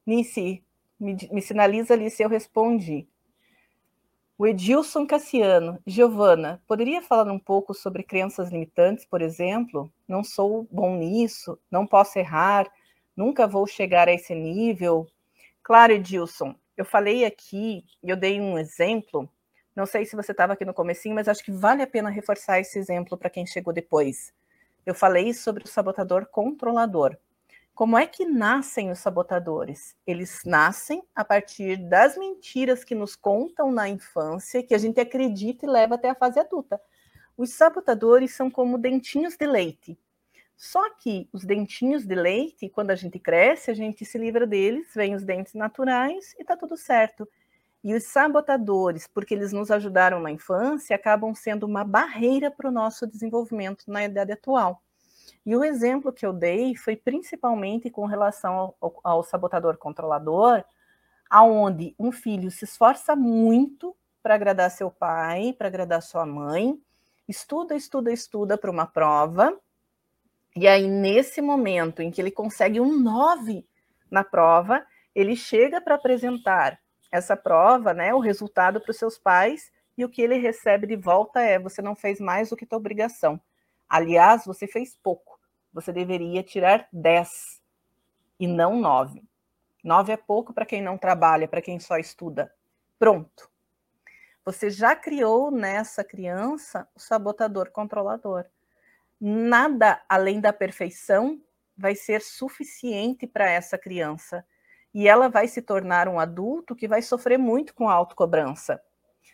[0.06, 0.64] Nice,
[1.00, 3.08] me, me sinaliza ali se eu respondi.
[4.38, 9.90] O Edilson Cassiano, Giovana, poderia falar um pouco sobre crenças limitantes, por exemplo?
[10.06, 12.70] Não sou bom nisso, não posso errar,
[13.16, 15.08] nunca vou chegar a esse nível.
[15.64, 19.30] Claro, Edilson, eu falei aqui, eu dei um exemplo,
[19.74, 22.60] não sei se você estava aqui no comecinho, mas acho que vale a pena reforçar
[22.60, 24.34] esse exemplo para quem chegou depois.
[24.86, 27.16] Eu falei sobre o sabotador controlador.
[27.76, 29.98] Como é que nascem os sabotadores?
[30.08, 35.66] Eles nascem a partir das mentiras que nos contam na infância, que a gente acredita
[35.66, 36.80] e leva até a fase adulta.
[37.36, 40.00] Os sabotadores são como dentinhos de leite.
[40.56, 44.94] Só que os dentinhos de leite, quando a gente cresce, a gente se livra deles,
[44.96, 47.28] vem os dentes naturais e tá tudo certo.
[47.84, 52.72] E os sabotadores, porque eles nos ajudaram na infância, acabam sendo uma barreira para o
[52.72, 54.82] nosso desenvolvimento na idade atual.
[55.46, 60.64] E o exemplo que eu dei foi principalmente com relação ao, ao sabotador controlador,
[61.30, 66.80] aonde um filho se esforça muito para agradar seu pai, para agradar sua mãe,
[67.28, 69.56] estuda, estuda, estuda para uma prova,
[70.56, 73.68] e aí nesse momento em que ele consegue um 9
[74.10, 76.80] na prova, ele chega para apresentar
[77.12, 80.96] essa prova, né, o resultado para os seus pais, e o que ele recebe de
[80.96, 83.40] volta é: você não fez mais do que tua obrigação.
[83.88, 85.35] Aliás, você fez pouco
[85.76, 87.62] você deveria tirar 10
[88.40, 89.22] e não 9.
[89.84, 92.50] 9 é pouco para quem não trabalha, para quem só estuda.
[92.98, 93.52] Pronto.
[94.46, 98.46] Você já criou nessa criança o sabotador controlador.
[99.20, 101.42] Nada além da perfeição
[101.78, 104.46] vai ser suficiente para essa criança.
[104.94, 108.82] E ela vai se tornar um adulto que vai sofrer muito com a autocobrança.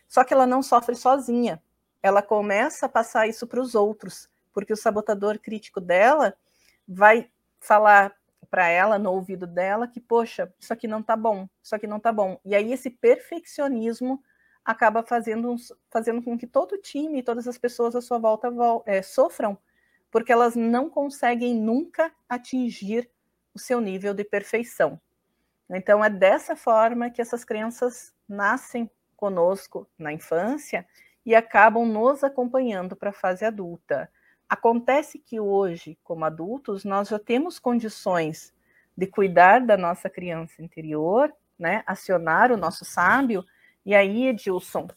[0.08, 1.62] Só que ela não sofre sozinha.
[2.02, 6.34] ela começa a passar isso para os outros, porque o sabotador crítico dela
[6.86, 8.14] vai falar
[8.50, 11.98] para ela no ouvido dela que, poxa, isso aqui não tá bom, isso aqui não
[11.98, 12.38] tá bom.
[12.44, 14.22] E aí esse perfeccionismo
[14.64, 15.56] acaba fazendo,
[15.90, 18.48] fazendo com que todo o time, todas as pessoas à sua volta
[18.84, 19.58] é, sofram,
[20.10, 23.10] porque elas não conseguem nunca atingir
[23.54, 25.00] o seu nível de perfeição.
[25.70, 30.86] Então, é dessa forma que essas crenças nascem conosco na infância
[31.24, 34.10] e acabam nos acompanhando para a fase adulta.
[34.52, 38.52] Acontece que hoje, como adultos, nós já temos condições
[38.94, 43.46] de cuidar da nossa criança interior, né, acionar o nosso sábio,
[43.82, 44.88] e aí, Edilson,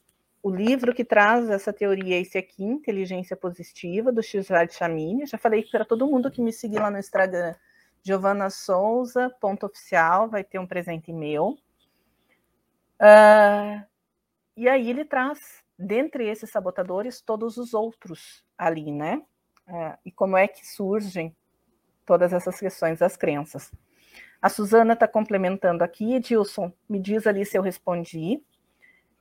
[0.44, 5.26] o livro que traz essa teoria esse aqui, Inteligência Positiva, do Xizard Chamini.
[5.26, 7.56] Já falei para todo mundo que me seguir lá no Instagram,
[8.04, 11.58] Giovana Souza, ponto oficial, vai ter um presente meu.
[13.00, 13.82] Uh,
[14.58, 19.22] e aí ele traz, dentre esses sabotadores, todos os outros ali, né?
[19.68, 21.36] Uh, e como é que surgem
[22.06, 23.72] todas essas questões das crenças.
[24.42, 26.14] A Suzana está complementando aqui.
[26.14, 28.42] Edilson, me diz ali se eu respondi.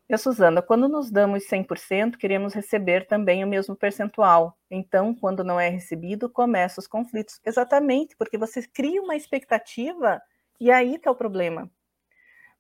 [0.07, 4.59] E a Suzana, quando nos damos 100%, queremos receber também o mesmo percentual.
[4.71, 7.41] Então, quando não é recebido, começam os conflitos.
[7.45, 10.21] Exatamente, porque você cria uma expectativa
[10.61, 11.71] e aí está o problema.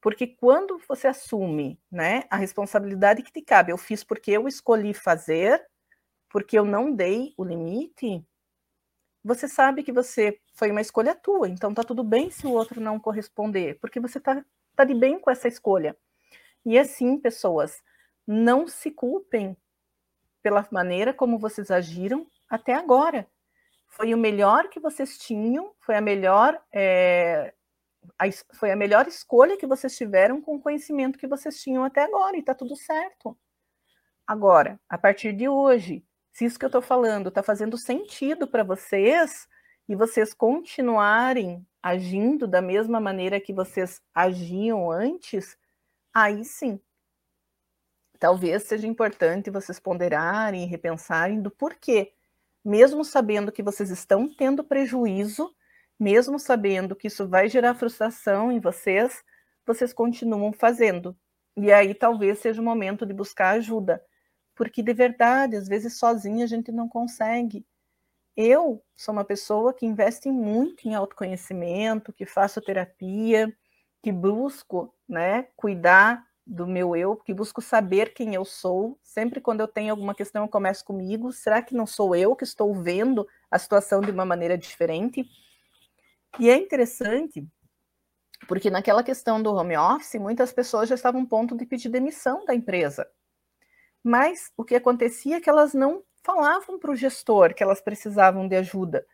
[0.01, 4.95] Porque quando você assume né, a responsabilidade que te cabe, eu fiz porque eu escolhi
[4.95, 5.63] fazer,
[6.35, 8.27] porque eu não dei o limite,
[9.23, 12.81] você sabe que você foi uma escolha tua, então tá tudo bem se o outro
[12.81, 14.45] não corresponder, porque você tá,
[14.75, 15.97] tá de bem com essa escolha.
[16.67, 17.81] E assim, pessoas,
[18.27, 19.57] não se culpem
[20.43, 23.29] pela maneira como vocês agiram até agora.
[23.87, 27.55] Foi o melhor que vocês tinham, foi a melhor, é,
[28.19, 32.03] a, foi a melhor escolha que vocês tiveram com o conhecimento que vocês tinham até
[32.03, 33.39] agora, e está tudo certo.
[34.27, 38.63] Agora, a partir de hoje, se isso que eu estou falando está fazendo sentido para
[38.63, 39.49] vocês,
[39.89, 45.57] e vocês continuarem agindo da mesma maneira que vocês agiam antes,
[46.13, 46.81] aí sim,
[48.19, 52.13] talvez seja importante vocês ponderarem e repensarem do porquê,
[52.65, 55.55] mesmo sabendo que vocês estão tendo prejuízo,
[56.01, 59.23] mesmo sabendo que isso vai gerar frustração em vocês,
[59.67, 61.17] vocês continuam fazendo.
[61.57, 64.03] E aí talvez seja o momento de buscar ajuda,
[64.55, 67.67] porque de verdade, às vezes sozinha a gente não consegue.
[68.37, 73.55] Eu sou uma pessoa que investe muito em autoconhecimento, que faço terapia,
[74.03, 78.99] que busco né, cuidar do meu eu, que busco saber quem eu sou.
[79.03, 81.33] Sempre quando eu tenho alguma questão, eu começo comigo.
[81.33, 85.25] Será que não sou eu que estou vendo a situação de uma maneira diferente?
[86.39, 87.47] E é interessante,
[88.49, 92.45] porque naquela questão do home office, muitas pessoas já estavam a ponto de pedir demissão
[92.45, 93.09] da empresa.
[94.05, 98.47] Mas o que acontecia é que elas não falavam para o gestor que elas precisavam
[98.47, 99.07] de ajuda.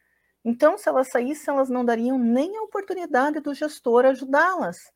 [0.44, 4.92] Então, se elas saíssem, elas não dariam nem a oportunidade do gestor ajudá-las.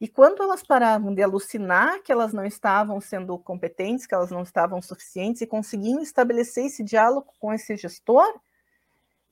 [0.00, 4.42] E quando elas paravam de alucinar que elas não estavam sendo competentes, que elas não
[4.42, 8.40] estavam suficientes e conseguiam estabelecer esse diálogo com esse gestor,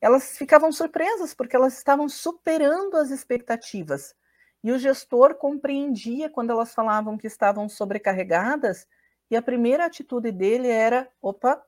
[0.00, 4.14] elas ficavam surpresas porque elas estavam superando as expectativas.
[4.62, 8.86] E o gestor compreendia quando elas falavam que estavam sobrecarregadas,
[9.30, 11.62] e a primeira atitude dele era: opa,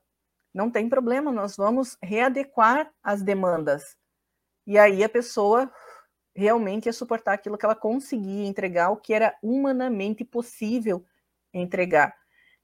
[0.52, 3.96] não tem problema, nós vamos readequar as demandas.
[4.66, 5.70] E aí a pessoa
[6.34, 11.04] realmente ia suportar aquilo que ela conseguia entregar, o que era humanamente possível
[11.52, 12.14] entregar.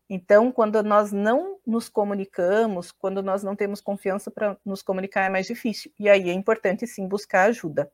[0.09, 5.29] Então, quando nós não nos comunicamos, quando nós não temos confiança para nos comunicar, é
[5.29, 5.93] mais difícil.
[5.99, 7.91] E aí é importante sim buscar ajuda.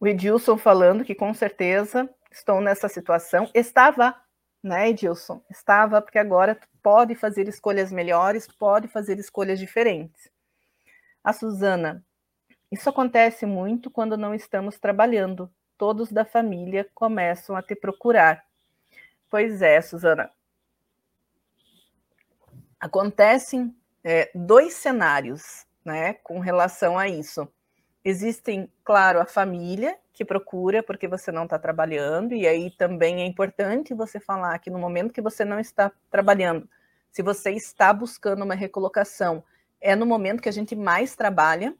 [0.00, 3.50] O Edilson falando que com certeza estou nessa situação.
[3.54, 4.16] Estava
[4.62, 5.42] né, Edilson?
[5.50, 10.30] Estava, porque agora pode fazer escolhas melhores, pode fazer escolhas diferentes.
[11.24, 12.04] A Suzana,
[12.70, 15.50] isso acontece muito quando não estamos trabalhando.
[15.76, 18.44] Todos da família começam a te procurar.
[19.28, 20.30] Pois é, Suzana.
[22.78, 27.48] Acontecem é, dois cenários né, com relação a isso.
[28.04, 33.26] Existem, claro, a família que procura porque você não está trabalhando, e aí também é
[33.26, 36.68] importante você falar que no momento que você não está trabalhando,
[37.10, 39.42] se você está buscando uma recolocação,
[39.80, 41.74] é no momento que a gente mais trabalha,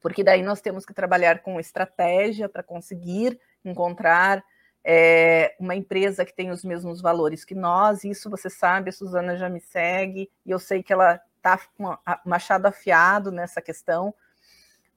[0.00, 4.44] porque daí nós temos que trabalhar com estratégia para conseguir encontrar
[4.84, 9.36] é, uma empresa que tem os mesmos valores que nós, isso você sabe, a Suzana
[9.36, 14.14] já me segue, e eu sei que ela está com machado afiado nessa questão,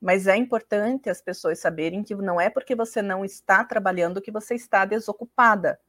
[0.02, 4.32] mas é importante as pessoas saberem que não é porque você não está trabalhando que
[4.32, 5.80] você está desocupada.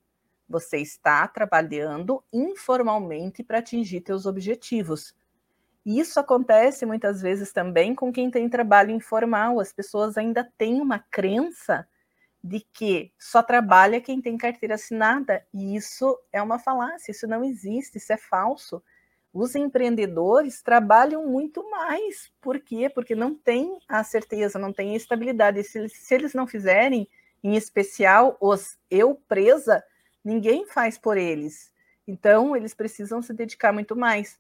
[0.48, 5.14] você está trabalhando informalmente para atingir teus objetivos.
[5.84, 9.58] E isso acontece muitas vezes também com quem tem trabalho informal.
[9.60, 11.88] As pessoas ainda têm uma crença
[12.44, 17.44] de que só trabalha quem tem carteira assinada, e isso é uma falácia, isso não
[17.44, 18.82] existe, isso é falso.
[19.33, 22.30] Os empreendedores trabalham muito mais.
[22.41, 22.91] Por quê?
[22.91, 25.62] Porque não tem a certeza, não tem a estabilidade.
[25.64, 27.09] Se, se eles não fizerem,
[27.43, 29.83] em especial os eu presa,
[30.22, 31.72] ninguém faz por eles.
[32.07, 34.39] Então, eles precisam se dedicar muito mais.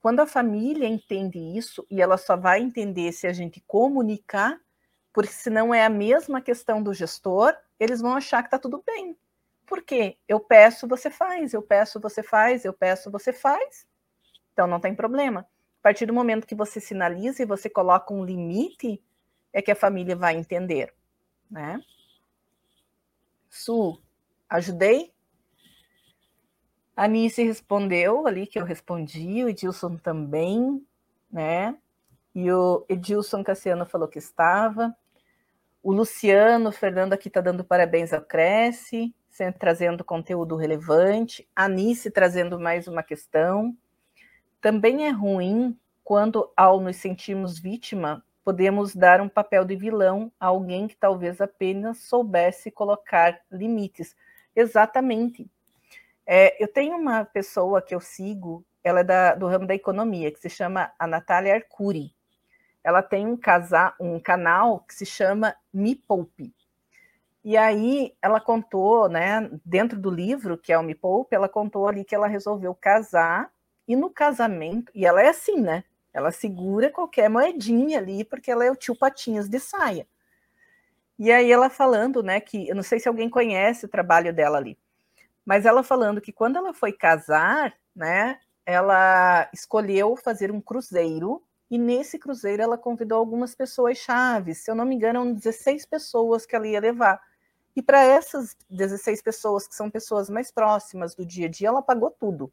[0.00, 4.58] Quando a família entende isso, e ela só vai entender se a gente comunicar,
[5.12, 8.82] porque se não é a mesma questão do gestor, eles vão achar que está tudo
[8.86, 9.16] bem.
[9.66, 10.16] Por quê?
[10.26, 13.86] Eu peço, você faz, eu peço, você faz, eu peço, você faz.
[14.60, 15.40] Então não tem problema.
[15.40, 19.02] A partir do momento que você sinaliza e você coloca um limite,
[19.54, 20.92] é que a família vai entender,
[21.50, 21.80] né?
[23.48, 23.98] Su,
[24.50, 25.14] ajudei?
[26.94, 30.86] A Nice respondeu ali que eu respondi, o Edilson também,
[31.32, 31.74] né?
[32.34, 34.94] E o Edilson Cassiano falou que estava.
[35.82, 41.48] O Luciano Fernando aqui está dando parabéns ao Cresce, sempre trazendo conteúdo relevante.
[41.56, 43.74] A Nice trazendo mais uma questão.
[44.60, 50.46] Também é ruim quando, ao nos sentirmos vítima, podemos dar um papel de vilão a
[50.46, 54.14] alguém que talvez apenas soubesse colocar limites.
[54.54, 55.50] Exatamente.
[56.26, 60.30] É, eu tenho uma pessoa que eu sigo, ela é da, do ramo da economia,
[60.30, 62.14] que se chama a Natália Arcuri
[62.82, 66.54] ela tem um, casa, um canal que se chama Me Poupe.
[67.42, 71.86] E aí ela contou, né, dentro do livro, que é o Me Poupe, ela contou
[71.88, 73.50] ali que ela resolveu casar,
[73.90, 75.82] e no casamento, e ela é assim, né?
[76.14, 80.06] Ela segura qualquer moedinha ali, porque ela é o tio Patinhas de saia.
[81.18, 84.58] E aí ela falando, né, que eu não sei se alguém conhece o trabalho dela
[84.58, 84.78] ali,
[85.44, 91.76] mas ela falando que quando ela foi casar, né, ela escolheu fazer um cruzeiro e
[91.76, 96.46] nesse cruzeiro ela convidou algumas pessoas chaves, se eu não me engano, eram 16 pessoas
[96.46, 97.20] que ela ia levar.
[97.74, 101.82] E para essas 16 pessoas, que são pessoas mais próximas do dia a dia, ela
[101.82, 102.52] pagou tudo.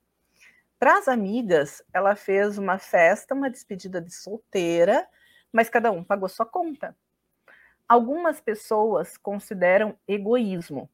[0.80, 5.08] Para as amigas, ela fez uma festa, uma despedida de solteira,
[5.52, 6.96] mas cada um pagou sua conta.
[7.88, 10.90] Algumas pessoas consideram egoísmo.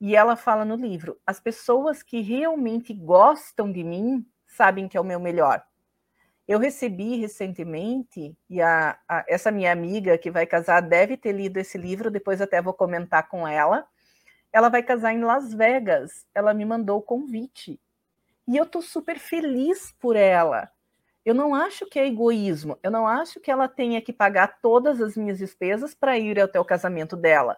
[0.00, 5.00] E ela fala no livro: as pessoas que realmente gostam de mim sabem que é
[5.00, 5.64] o meu melhor.
[6.48, 11.58] Eu recebi recentemente, e a, a, essa minha amiga que vai casar deve ter lido
[11.58, 13.86] esse livro, depois até vou comentar com ela.
[14.52, 16.26] Ela vai casar em Las Vegas.
[16.34, 17.80] Ela me mandou o convite.
[18.48, 20.70] E eu estou super feliz por ela.
[21.24, 22.78] Eu não acho que é egoísmo.
[22.82, 26.60] Eu não acho que ela tenha que pagar todas as minhas despesas para ir até
[26.60, 27.56] o casamento dela.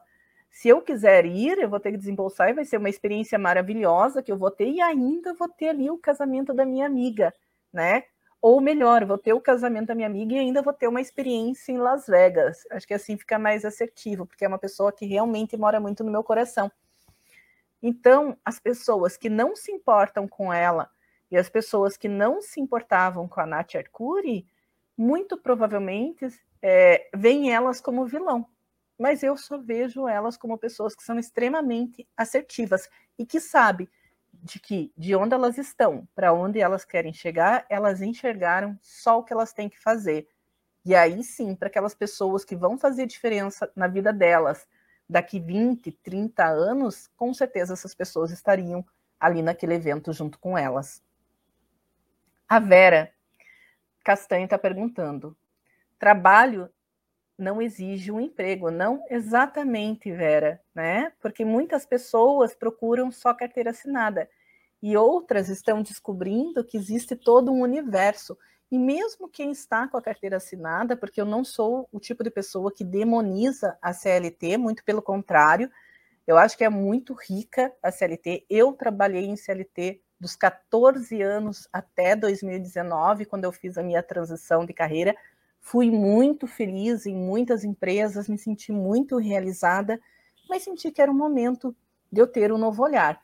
[0.51, 4.22] Se eu quiser ir, eu vou ter que desembolsar e vai ser uma experiência maravilhosa
[4.22, 7.32] que eu vou ter e ainda vou ter ali o casamento da minha amiga,
[7.72, 8.05] né?
[8.41, 11.72] Ou melhor, vou ter o casamento da minha amiga e ainda vou ter uma experiência
[11.72, 12.64] em Las Vegas.
[12.70, 16.11] Acho que assim fica mais assertivo, porque é uma pessoa que realmente mora muito no
[16.11, 16.70] meu coração.
[17.83, 20.91] Então, as pessoas que não se importam com ela
[21.31, 24.47] e as pessoas que não se importavam com a Nath Arcuri,
[24.97, 26.26] muito provavelmente
[26.61, 28.47] é, veem elas como vilão.
[28.99, 33.89] Mas eu só vejo elas como pessoas que são extremamente assertivas e que sabem
[34.33, 39.22] de que de onde elas estão para onde elas querem chegar, elas enxergaram só o
[39.22, 40.29] que elas têm que fazer.
[40.85, 44.66] E aí sim, para aquelas pessoas que vão fazer diferença na vida delas
[45.09, 48.85] daqui 20, 30 anos, com certeza essas pessoas estariam
[49.19, 51.03] ali naquele evento junto com elas.
[52.49, 53.13] A Vera
[54.05, 55.37] Castanho está perguntando:
[55.99, 56.71] trabalho
[57.39, 58.71] não exige um emprego.
[58.71, 61.13] Não exatamente, Vera, né?
[61.21, 64.29] Porque muitas pessoas procuram só carteira assinada
[64.83, 68.37] e outras estão descobrindo que existe todo um universo.
[68.71, 72.31] E mesmo quem está com a carteira assinada, porque eu não sou o tipo de
[72.31, 75.71] pessoa que demoniza a CLT, muito pelo contrário,
[76.27, 78.45] eu acho que é muito rica a CLT.
[78.51, 84.66] Eu trabalhei em CLT dos 14 anos até 2019, quando eu fiz a minha transição
[84.66, 85.14] de carreira
[85.61, 90.01] Fui muito feliz em muitas empresas, me senti muito realizada,
[90.49, 91.77] mas senti que era o momento
[92.11, 93.21] de eu ter um novo olhar.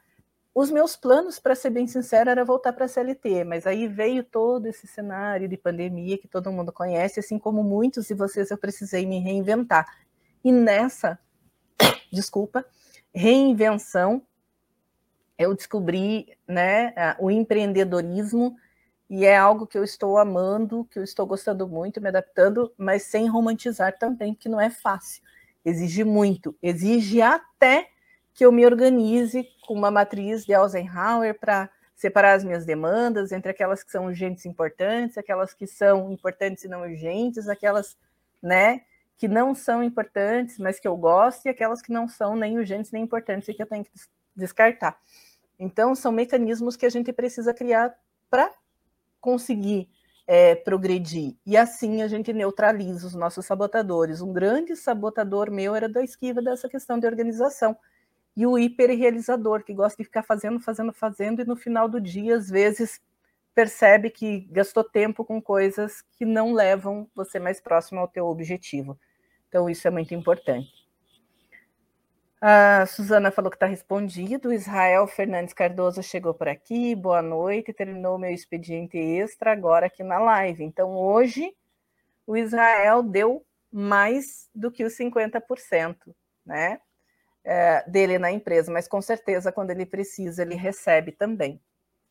[0.55, 4.22] Os meus planos, para ser bem sincera, era voltar para a CLT, mas aí veio
[4.22, 8.57] todo esse cenário de pandemia que todo mundo conhece, assim como muitos de vocês, eu
[8.57, 9.84] precisei me reinventar.
[10.44, 11.18] E nessa,
[12.12, 12.64] desculpa,
[13.12, 14.22] reinvenção,
[15.36, 18.57] eu descobri né, o empreendedorismo
[19.11, 23.02] e é algo que eu estou amando, que eu estou gostando muito, me adaptando, mas
[23.02, 25.20] sem romantizar também, que não é fácil.
[25.64, 27.88] Exige muito, exige até
[28.35, 33.51] que eu me organize com uma matriz de Eisenhower para separar as minhas demandas entre
[33.51, 37.97] aquelas que são urgentes e importantes, aquelas que são importantes e não urgentes, aquelas,
[38.43, 38.82] né,
[39.16, 42.91] que não são importantes, mas que eu gosto, e aquelas que não são nem urgentes
[42.91, 43.93] nem importantes e que eu tenho que
[44.35, 44.99] descartar.
[45.57, 47.95] Então, são mecanismos que a gente precisa criar
[48.28, 48.53] para
[49.20, 49.89] conseguir
[50.26, 51.37] é, progredir.
[51.47, 54.20] E assim a gente neutraliza os nossos sabotadores.
[54.20, 57.76] Um grande sabotador meu era da esquiva dessa questão de organização
[58.37, 62.37] e o hiperrealizador, que gosta de ficar fazendo, fazendo, fazendo, e no final do dia,
[62.37, 63.01] às vezes,
[63.55, 68.99] percebe que gastou tempo com coisas que não levam você mais próximo ao teu objetivo.
[69.49, 70.85] Então, isso é muito importante.
[72.41, 74.53] A Suzana falou que está respondido.
[74.53, 76.95] Israel Fernandes Cardoso chegou por aqui.
[76.95, 77.72] Boa noite.
[77.72, 80.62] Terminou meu expediente extra agora aqui na live.
[80.62, 81.55] Então, hoje,
[82.26, 85.97] o Israel deu mais do que os 50%,
[86.45, 86.80] né?
[87.45, 91.61] É, dele na empresa, mas com certeza, quando ele precisa, ele recebe também.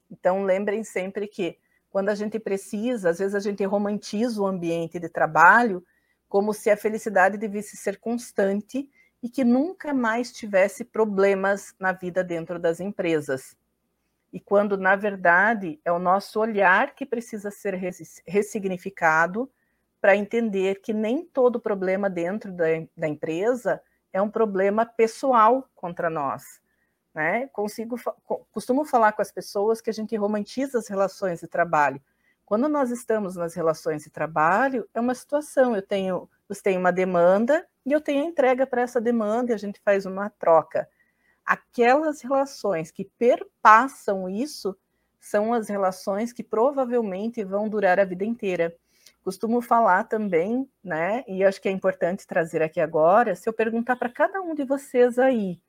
[0.10, 1.58] Então, lembrem sempre que
[1.90, 5.84] quando a gente precisa, às vezes a gente romantiza o ambiente de trabalho
[6.30, 8.90] como se a felicidade devesse ser constante
[9.22, 13.56] e que nunca mais tivesse problemas na vida dentro das empresas.
[14.32, 17.76] E quando, na verdade, é o nosso olhar que precisa ser
[18.26, 19.50] ressignificado
[20.02, 22.66] para entender que nem todo problema dentro da,
[22.98, 23.80] da empresa
[24.14, 26.62] é um problema pessoal contra nós.
[27.14, 27.48] Né?
[27.48, 28.00] Consigo,
[28.52, 32.02] costumo falar com as pessoas que a gente romantiza as relações de trabalho.
[32.46, 35.76] Quando nós estamos nas relações de trabalho, é uma situação.
[35.76, 39.56] Eu tenho, você tem uma demanda e eu tenho a entrega para essa demanda e
[39.56, 40.88] a gente faz uma troca.
[41.46, 44.78] Aquelas relações que perpassam isso
[45.20, 48.76] são as relações que provavelmente vão durar a vida inteira.
[49.24, 51.24] Costumo falar também, né?
[51.28, 54.66] E acho que é importante trazer aqui agora, se eu perguntar para cada um de
[54.66, 55.62] vocês aí,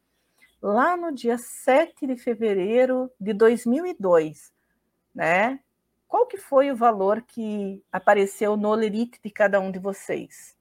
[0.61, 4.53] lá no dia 7 de fevereiro de 2002,
[5.15, 5.61] né?
[6.09, 10.57] Qual que foi o valor que apareceu no olerite de cada um de vocês?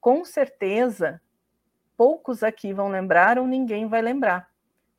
[0.00, 1.20] Com certeza,
[1.96, 4.48] poucos aqui vão lembrar ou ninguém vai lembrar.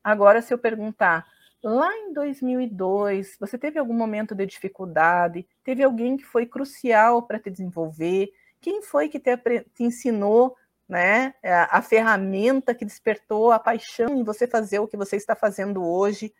[0.04, 1.26] Agora, se eu perguntar,
[1.62, 5.46] Lá em 2002, você teve algum momento de dificuldade?
[5.64, 8.32] Teve alguém que foi crucial para te desenvolver?
[8.60, 10.56] Quem foi que te, te ensinou
[10.88, 15.34] né, a, a ferramenta que despertou a paixão em você fazer o que você está
[15.34, 16.32] fazendo hoje?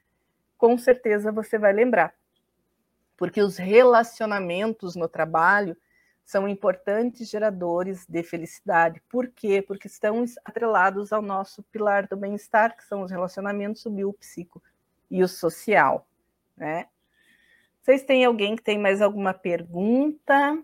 [0.56, 2.14] Com certeza você vai lembrar.
[3.16, 5.76] Porque os relacionamentos no trabalho
[6.24, 9.02] são importantes geradores de felicidade.
[9.08, 9.62] Por quê?
[9.66, 14.62] Porque estão atrelados ao nosso pilar do bem-estar, que são os relacionamentos biopsico
[15.10, 16.06] e o social,
[16.56, 16.88] né?
[17.80, 20.62] Vocês têm alguém que tem mais alguma pergunta?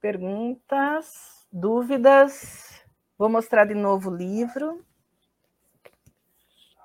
[0.00, 2.84] Perguntas, dúvidas?
[3.16, 4.84] Vou mostrar de novo o livro.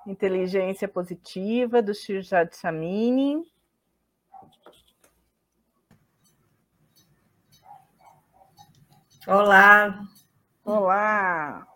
[0.06, 3.42] Inteligência Positiva, do Shirjad Chamini.
[9.28, 10.08] Olá.
[10.64, 11.68] Olá.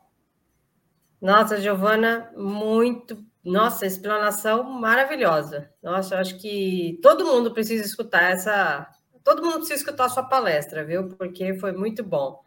[1.20, 3.22] Nossa, Giovana, muito.
[3.44, 5.70] Nossa, explanação maravilhosa.
[5.82, 8.88] Nossa, acho que todo mundo precisa escutar essa.
[9.22, 11.10] Todo mundo precisa escutar a sua palestra, viu?
[11.10, 12.40] Porque foi muito bom.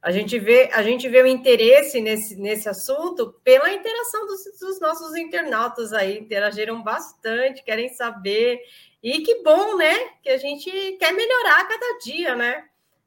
[0.00, 4.80] A gente vê, a gente vê o interesse nesse, nesse assunto pela interação dos, dos
[4.80, 8.58] nossos internautas aí, interagiram bastante, querem saber.
[9.02, 9.94] E que bom, né?
[10.22, 12.64] Que a gente quer melhorar a cada dia, né?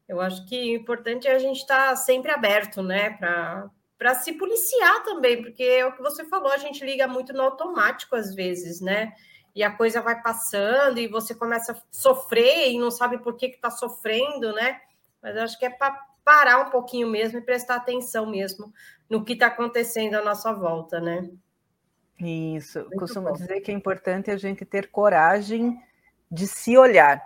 [0.10, 3.12] Eu acho que o importante é a gente estar tá sempre aberto, né,
[3.95, 7.43] para se policiar também, porque é o que você falou, a gente liga muito no
[7.43, 9.14] automático às vezes, né?
[9.53, 13.45] E a coisa vai passando e você começa a sofrer e não sabe por que
[13.45, 14.82] está sofrendo, né?
[15.22, 15.91] Mas eu acho que é para
[16.26, 18.74] parar um pouquinho mesmo e prestar atenção mesmo
[19.07, 21.30] no que está acontecendo à nossa volta, né?
[22.20, 23.34] Isso, Muito costumo bom.
[23.34, 25.80] dizer que é importante a gente ter coragem
[26.32, 27.18] de se olhar.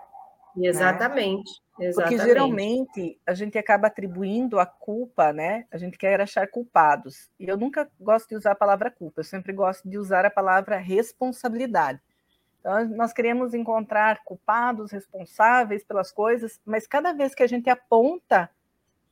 [0.56, 0.68] Né?
[0.68, 1.50] Exatamente.
[1.50, 1.63] Né?
[1.80, 2.18] Exatamente.
[2.18, 5.66] Porque geralmente a gente acaba atribuindo a culpa, né?
[5.72, 7.32] A gente quer achar culpados.
[7.40, 10.30] E eu nunca gosto de usar a palavra culpa, eu sempre gosto de usar a
[10.30, 12.00] palavra responsabilidade.
[12.60, 18.50] Então, nós queremos encontrar culpados, responsáveis pelas coisas, mas cada vez que a gente aponta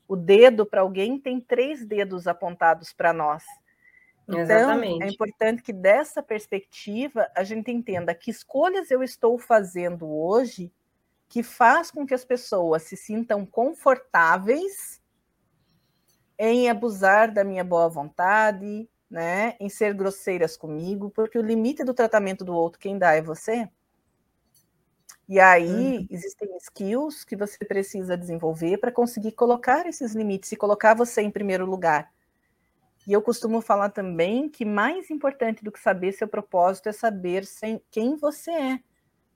[0.07, 3.43] o dedo para alguém, tem três dedos apontados para nós.
[4.27, 5.03] Então, Exatamente.
[5.03, 10.71] é importante que dessa perspectiva a gente entenda que escolhas eu estou fazendo hoje
[11.31, 15.01] que faz com que as pessoas se sintam confortáveis
[16.37, 21.93] em abusar da minha boa vontade, né, em ser grosseiras comigo, porque o limite do
[21.93, 23.65] tratamento do outro quem dá é você.
[25.29, 26.07] E aí uhum.
[26.09, 31.31] existem skills que você precisa desenvolver para conseguir colocar esses limites e colocar você em
[31.31, 32.11] primeiro lugar.
[33.07, 37.45] E eu costumo falar também que mais importante do que saber seu propósito é saber
[37.45, 38.79] sem, quem você é.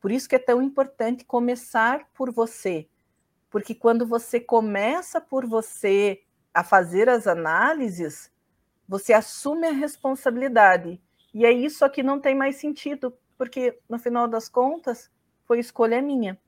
[0.05, 2.87] Por isso que é tão importante começar por você.
[3.49, 6.21] Porque quando você começa por você
[6.53, 8.31] a fazer as análises,
[8.87, 11.01] você assume a responsabilidade.
[11.33, 15.09] E é isso aqui não tem mais sentido, porque no final das contas
[15.43, 16.39] foi escolha minha.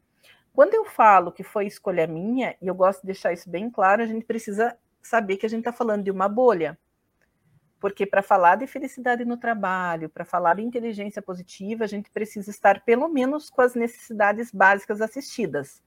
[0.54, 4.04] Quando eu falo que foi escolha minha, e eu gosto de deixar isso bem claro,
[4.04, 6.78] a gente precisa saber que a gente está falando de uma bolha.
[7.80, 12.50] Porque para falar de felicidade no trabalho, para falar de inteligência positiva, a gente precisa
[12.50, 15.84] estar pelo menos com as necessidades básicas assistidas.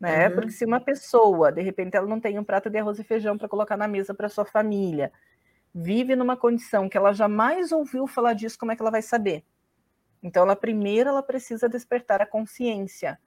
[0.00, 0.28] Né?
[0.28, 0.34] Uhum.
[0.34, 3.36] Porque se uma pessoa, de repente, ela não tem um prato de arroz e feijão
[3.36, 5.12] para colocar na mesa para sua família,
[5.74, 9.44] vive numa condição que ela jamais ouviu falar disso, como é que ela vai saber?
[10.22, 13.18] Então, ela primeiro ela precisa despertar a consciência.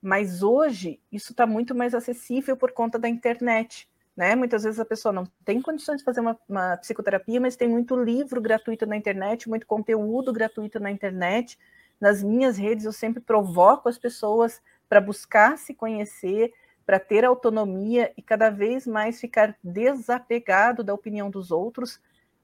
[0.00, 3.88] Mas hoje isso está muito mais acessível por conta da internet.
[4.16, 4.34] Né?
[4.36, 7.96] Muitas vezes a pessoa não tem condições de fazer uma, uma, psicoterapia, mas tem muito
[7.96, 11.58] livro gratuito na internet, muito conteúdo gratuito na internet.
[11.98, 16.52] Nas minhas redes eu sempre provoco as pessoas para buscar se conhecer,
[16.84, 21.98] para ter autonomia e cada vez mais ficar desapegado da opinião dos outros,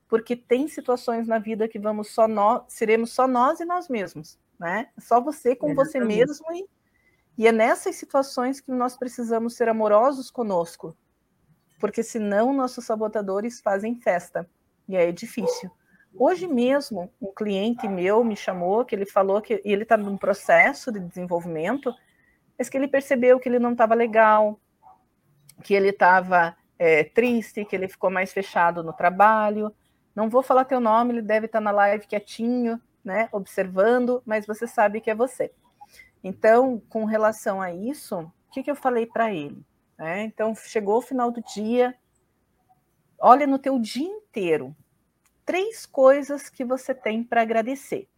[0.08, 4.38] porque tem situações na vida que vamos só nós, seremos só nós e nós mesmos,
[4.58, 4.88] né?
[4.98, 6.66] Só você com você mesmo e,
[7.36, 10.96] e é nessas situações que nós precisamos ser amorosos conosco,
[11.78, 14.48] porque senão nossos sabotadores fazem festa
[14.88, 15.70] e aí é difícil.
[16.14, 20.90] Hoje mesmo, um cliente meu me chamou, que ele falou que ele está num processo
[20.90, 21.94] de desenvolvimento,
[22.58, 24.58] mas que ele percebeu que ele não estava legal,
[25.62, 29.72] que ele estava é, triste, que ele ficou mais fechado no trabalho.
[30.14, 34.46] Não vou falar teu nome, ele deve estar tá na live quietinho, né, observando, mas
[34.46, 35.52] você sabe que é você.
[36.24, 39.64] Então, com relação a isso, o que, que eu falei para ele?
[39.98, 41.94] É, então, chegou o final do dia,
[43.18, 44.74] olha no teu dia inteiro,
[45.44, 48.08] três coisas que você tem para agradecer.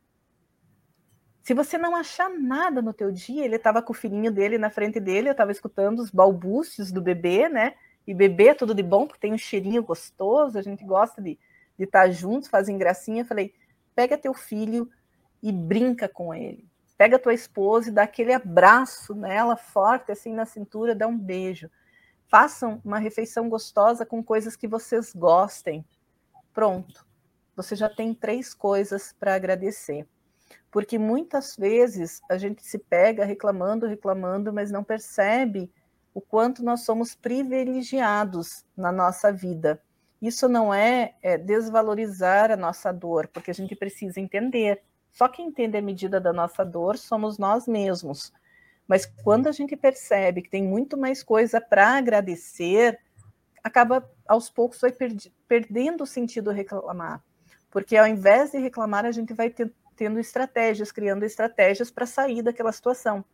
[1.42, 4.68] Se você não achar nada no teu dia, ele estava com o filhinho dele na
[4.68, 7.74] frente dele, eu estava escutando os balbúcios do bebê, né?
[8.06, 11.38] E bebê é tudo de bom, porque tem um cheirinho gostoso, a gente gosta de,
[11.78, 13.22] de estar tá juntos, fazem gracinha.
[13.22, 13.54] Eu falei,
[13.94, 14.90] pega teu filho
[15.42, 16.68] e brinca com ele.
[17.00, 21.70] Pega tua esposa e dá aquele abraço nela, forte, assim, na cintura, dá um beijo.
[22.28, 25.82] Façam uma refeição gostosa com coisas que vocês gostem.
[26.52, 27.06] Pronto.
[27.56, 30.06] Você já tem três coisas para agradecer
[30.70, 35.70] porque muitas vezes a gente se pega reclamando, reclamando, mas não percebe
[36.14, 39.82] o quanto nós somos privilegiados na nossa vida.
[40.22, 44.82] Isso não é, é, desvalorizar a nossa dor, porque a gente precisa entender.
[45.12, 48.32] Só quem entende a medida da nossa dor somos nós mesmos.
[48.86, 52.98] Mas quando a gente percebe que tem muito mais coisa para agradecer,
[53.62, 54.92] acaba aos poucos vai
[55.46, 57.22] perdendo o sentido reclamar.
[57.70, 59.54] Porque ao invés de reclamar, a gente vai
[59.96, 63.24] tendo estratégias, criando estratégias para sair daquela situação.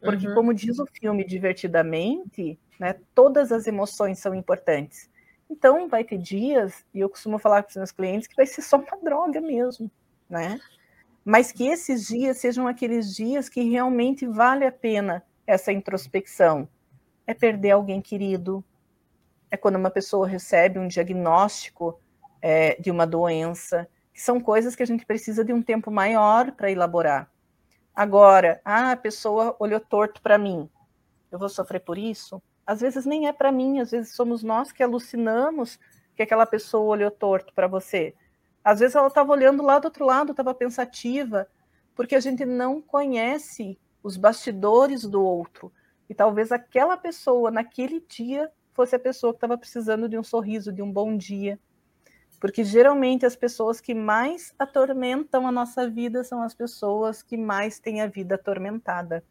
[0.00, 0.34] Porque, uhum.
[0.34, 5.08] como diz o filme Divertidamente, né, todas as emoções são importantes.
[5.48, 8.62] Então, vai ter dias, e eu costumo falar com os meus clientes, que vai ser
[8.62, 9.90] só uma droga mesmo,
[10.28, 10.58] né?
[11.24, 16.68] Mas que esses dias sejam aqueles dias que realmente vale a pena essa introspecção.
[17.26, 18.64] É perder alguém querido,
[19.50, 22.00] é quando uma pessoa recebe um diagnóstico
[22.40, 26.52] é, de uma doença, que são coisas que a gente precisa de um tempo maior
[26.52, 27.30] para elaborar.
[27.94, 30.68] Agora, ah, a pessoa olhou torto para mim,
[31.30, 32.42] eu vou sofrer por isso?
[32.66, 35.78] Às vezes nem é para mim, às vezes somos nós que alucinamos
[36.14, 38.14] que aquela pessoa olhou torto para você.
[38.64, 41.48] Às vezes ela estava olhando lá do outro lado, estava pensativa,
[41.94, 45.72] porque a gente não conhece os bastidores do outro.
[46.08, 50.72] E talvez aquela pessoa, naquele dia, fosse a pessoa que estava precisando de um sorriso,
[50.72, 51.58] de um bom dia,
[52.40, 57.78] porque geralmente as pessoas que mais atormentam a nossa vida são as pessoas que mais
[57.78, 59.24] têm a vida atormentada.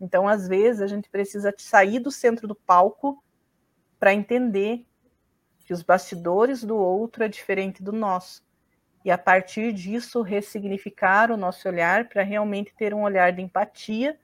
[0.00, 3.22] Então, às vezes, a gente precisa sair do centro do palco
[3.98, 4.84] para entender
[5.64, 8.42] que os bastidores do outro é diferente do nosso.
[9.04, 14.18] E a partir disso, ressignificar o nosso olhar para realmente ter um olhar de empatia,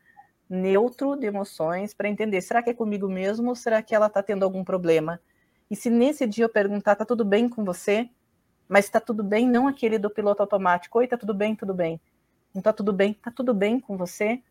[0.48, 4.22] neutro de emoções, para entender: será que é comigo mesmo ou será que ela está
[4.22, 5.20] tendo algum problema?
[5.70, 8.08] E se nesse dia eu perguntar, tá tudo bem com você?
[8.68, 10.98] Mas tá tudo bem, não aquele do piloto automático.
[10.98, 12.00] Oi, tá tudo bem, tudo bem.
[12.54, 14.42] Não tá tudo bem, tá tudo bem com você?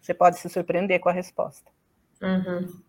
[0.00, 1.70] Você pode se surpreender com a resposta.
[2.22, 2.80] Uhum.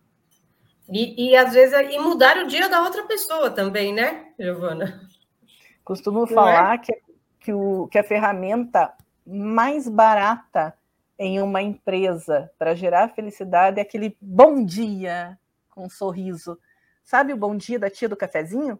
[0.91, 5.07] E, e às vezes e mudar o dia da outra pessoa também, né, Giovana?
[5.89, 6.77] Costumo não falar é?
[6.77, 6.93] que,
[7.39, 8.93] que, o, que a ferramenta
[9.25, 10.77] mais barata
[11.17, 15.35] em uma empresa para gerar felicidade é aquele bom dia
[15.67, 16.59] com um sorriso.
[17.03, 18.79] Sabe o bom dia da tia do cafezinho?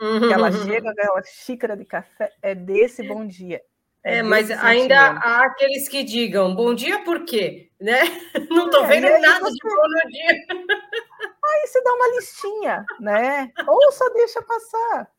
[0.00, 0.20] Uhum.
[0.20, 3.60] Que ela chega com aquela xícara de café, é desse bom dia.
[4.02, 7.70] É, é mas ainda há aqueles que digam bom dia por quê?
[7.78, 8.00] Né?
[8.48, 9.52] Não estou é, vendo nada você...
[9.52, 10.46] de bom dia.
[11.44, 13.52] Aí você dá uma listinha, né?
[13.66, 15.10] Ou só deixa passar.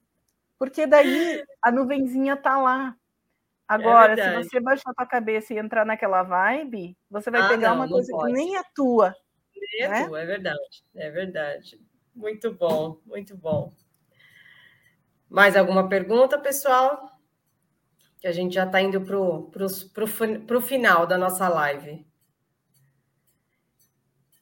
[0.60, 2.96] Porque daí a nuvenzinha tá lá.
[3.66, 7.70] Agora, é se você baixar a cabeça e entrar naquela vibe, você vai ah, pegar
[7.70, 8.34] não, uma coisa pode.
[8.34, 9.16] que nem é tua.
[9.56, 10.08] Nem é né?
[10.08, 10.84] tua, é verdade.
[10.96, 11.82] É verdade.
[12.14, 13.72] Muito bom, muito bom.
[15.30, 17.18] Mais alguma pergunta, pessoal?
[18.20, 22.06] Que a gente já está indo para o final da nossa live.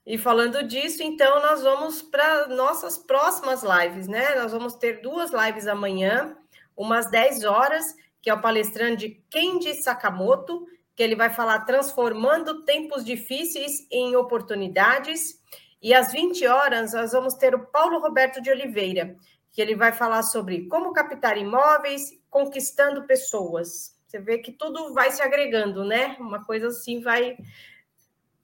[0.09, 4.35] E falando disso, então, nós vamos para nossas próximas lives, né?
[4.35, 6.37] Nós vamos ter duas lives amanhã,
[6.77, 13.03] umas 10 horas que é o palestrante Kendi Sakamoto, que ele vai falar transformando tempos
[13.03, 15.41] difíceis em oportunidades.
[15.81, 19.13] E às 20 horas nós vamos ter o Paulo Roberto de Oliveira,
[19.51, 23.93] que ele vai falar sobre como captar imóveis, conquistando pessoas.
[24.07, 26.15] Você vê que tudo vai se agregando, né?
[26.17, 27.37] Uma coisa assim vai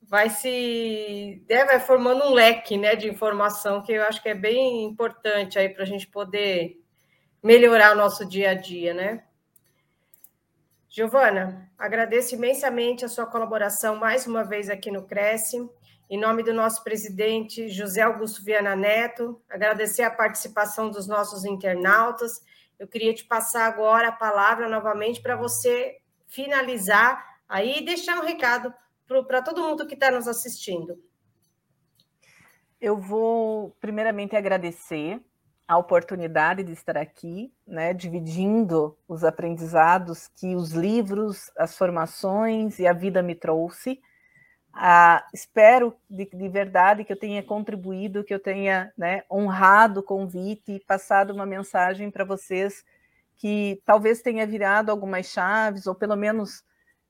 [0.07, 4.35] vai se né, vai formando um leque né, de informação que eu acho que é
[4.35, 6.81] bem importante aí para a gente poder
[7.41, 9.23] melhorar o nosso dia a dia, né?
[10.89, 15.57] Giovana, agradeço imensamente a sua colaboração mais uma vez aqui no Cresce.
[16.09, 22.43] Em nome do nosso presidente José Augusto Viana Neto, agradecer a participação dos nossos internautas.
[22.77, 25.97] Eu queria te passar agora a palavra novamente para você
[26.27, 28.73] finalizar aí e deixar um recado
[29.07, 30.97] para todo mundo que está nos assistindo.
[32.79, 35.21] Eu vou primeiramente agradecer
[35.67, 42.87] a oportunidade de estar aqui, né, dividindo os aprendizados que os livros, as formações e
[42.87, 44.01] a vida me trouxe.
[44.73, 50.03] Ah, espero de, de, verdade que eu tenha contribuído, que eu tenha né, honrado o
[50.03, 52.83] convite e passado uma mensagem para vocês
[53.37, 56.63] que talvez tenha virado algumas chaves, ou pelo menos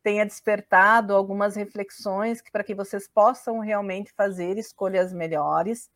[0.03, 5.89] tenha despertado algumas reflexões para que vocês possam realmente fazer escolhas melhores.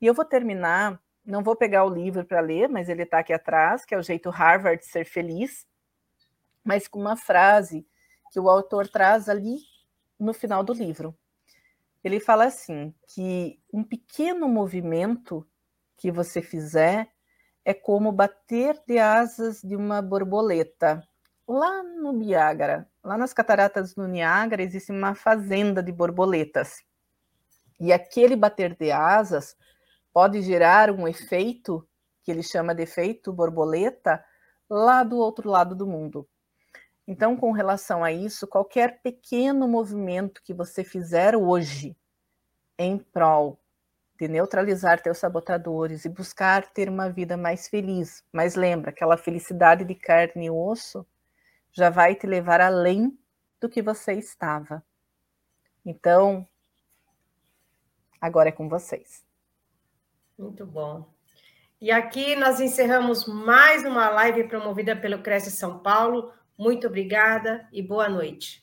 [0.00, 3.32] E eu vou terminar não vou pegar o livro para ler, mas ele está aqui
[3.32, 5.66] atrás, que é o jeito Harvard de ser feliz,
[6.64, 7.86] mas com uma frase
[8.32, 9.58] que o autor traz ali
[10.18, 11.16] no final do livro.
[12.02, 15.46] Ele fala assim: que um pequeno movimento
[15.96, 17.08] que você fizer
[17.64, 21.06] é como bater de asas de uma borboleta.
[21.46, 26.82] Lá no Niágara, lá nas cataratas do Niágara, existe uma fazenda de borboletas.
[27.78, 29.56] E aquele bater de asas
[30.12, 31.86] pode gerar um efeito
[32.22, 34.22] que ele chama de efeito borboleta
[34.68, 36.28] lá do outro lado do mundo.
[37.08, 41.96] Então, com relação a isso, qualquer pequeno movimento que você fizer hoje
[42.78, 43.58] em prol
[44.18, 49.84] de neutralizar teus sabotadores e buscar ter uma vida mais feliz, mas lembra, aquela felicidade
[49.84, 51.06] de carne e osso
[51.72, 53.16] já vai te levar além
[53.60, 54.82] do que você estava.
[55.84, 56.46] Então,
[58.20, 59.24] agora é com vocês.
[60.38, 61.12] Muito bom.
[61.80, 66.32] E aqui nós encerramos mais uma live promovida pelo Cresce São Paulo.
[66.58, 68.62] Muito obrigada e boa noite.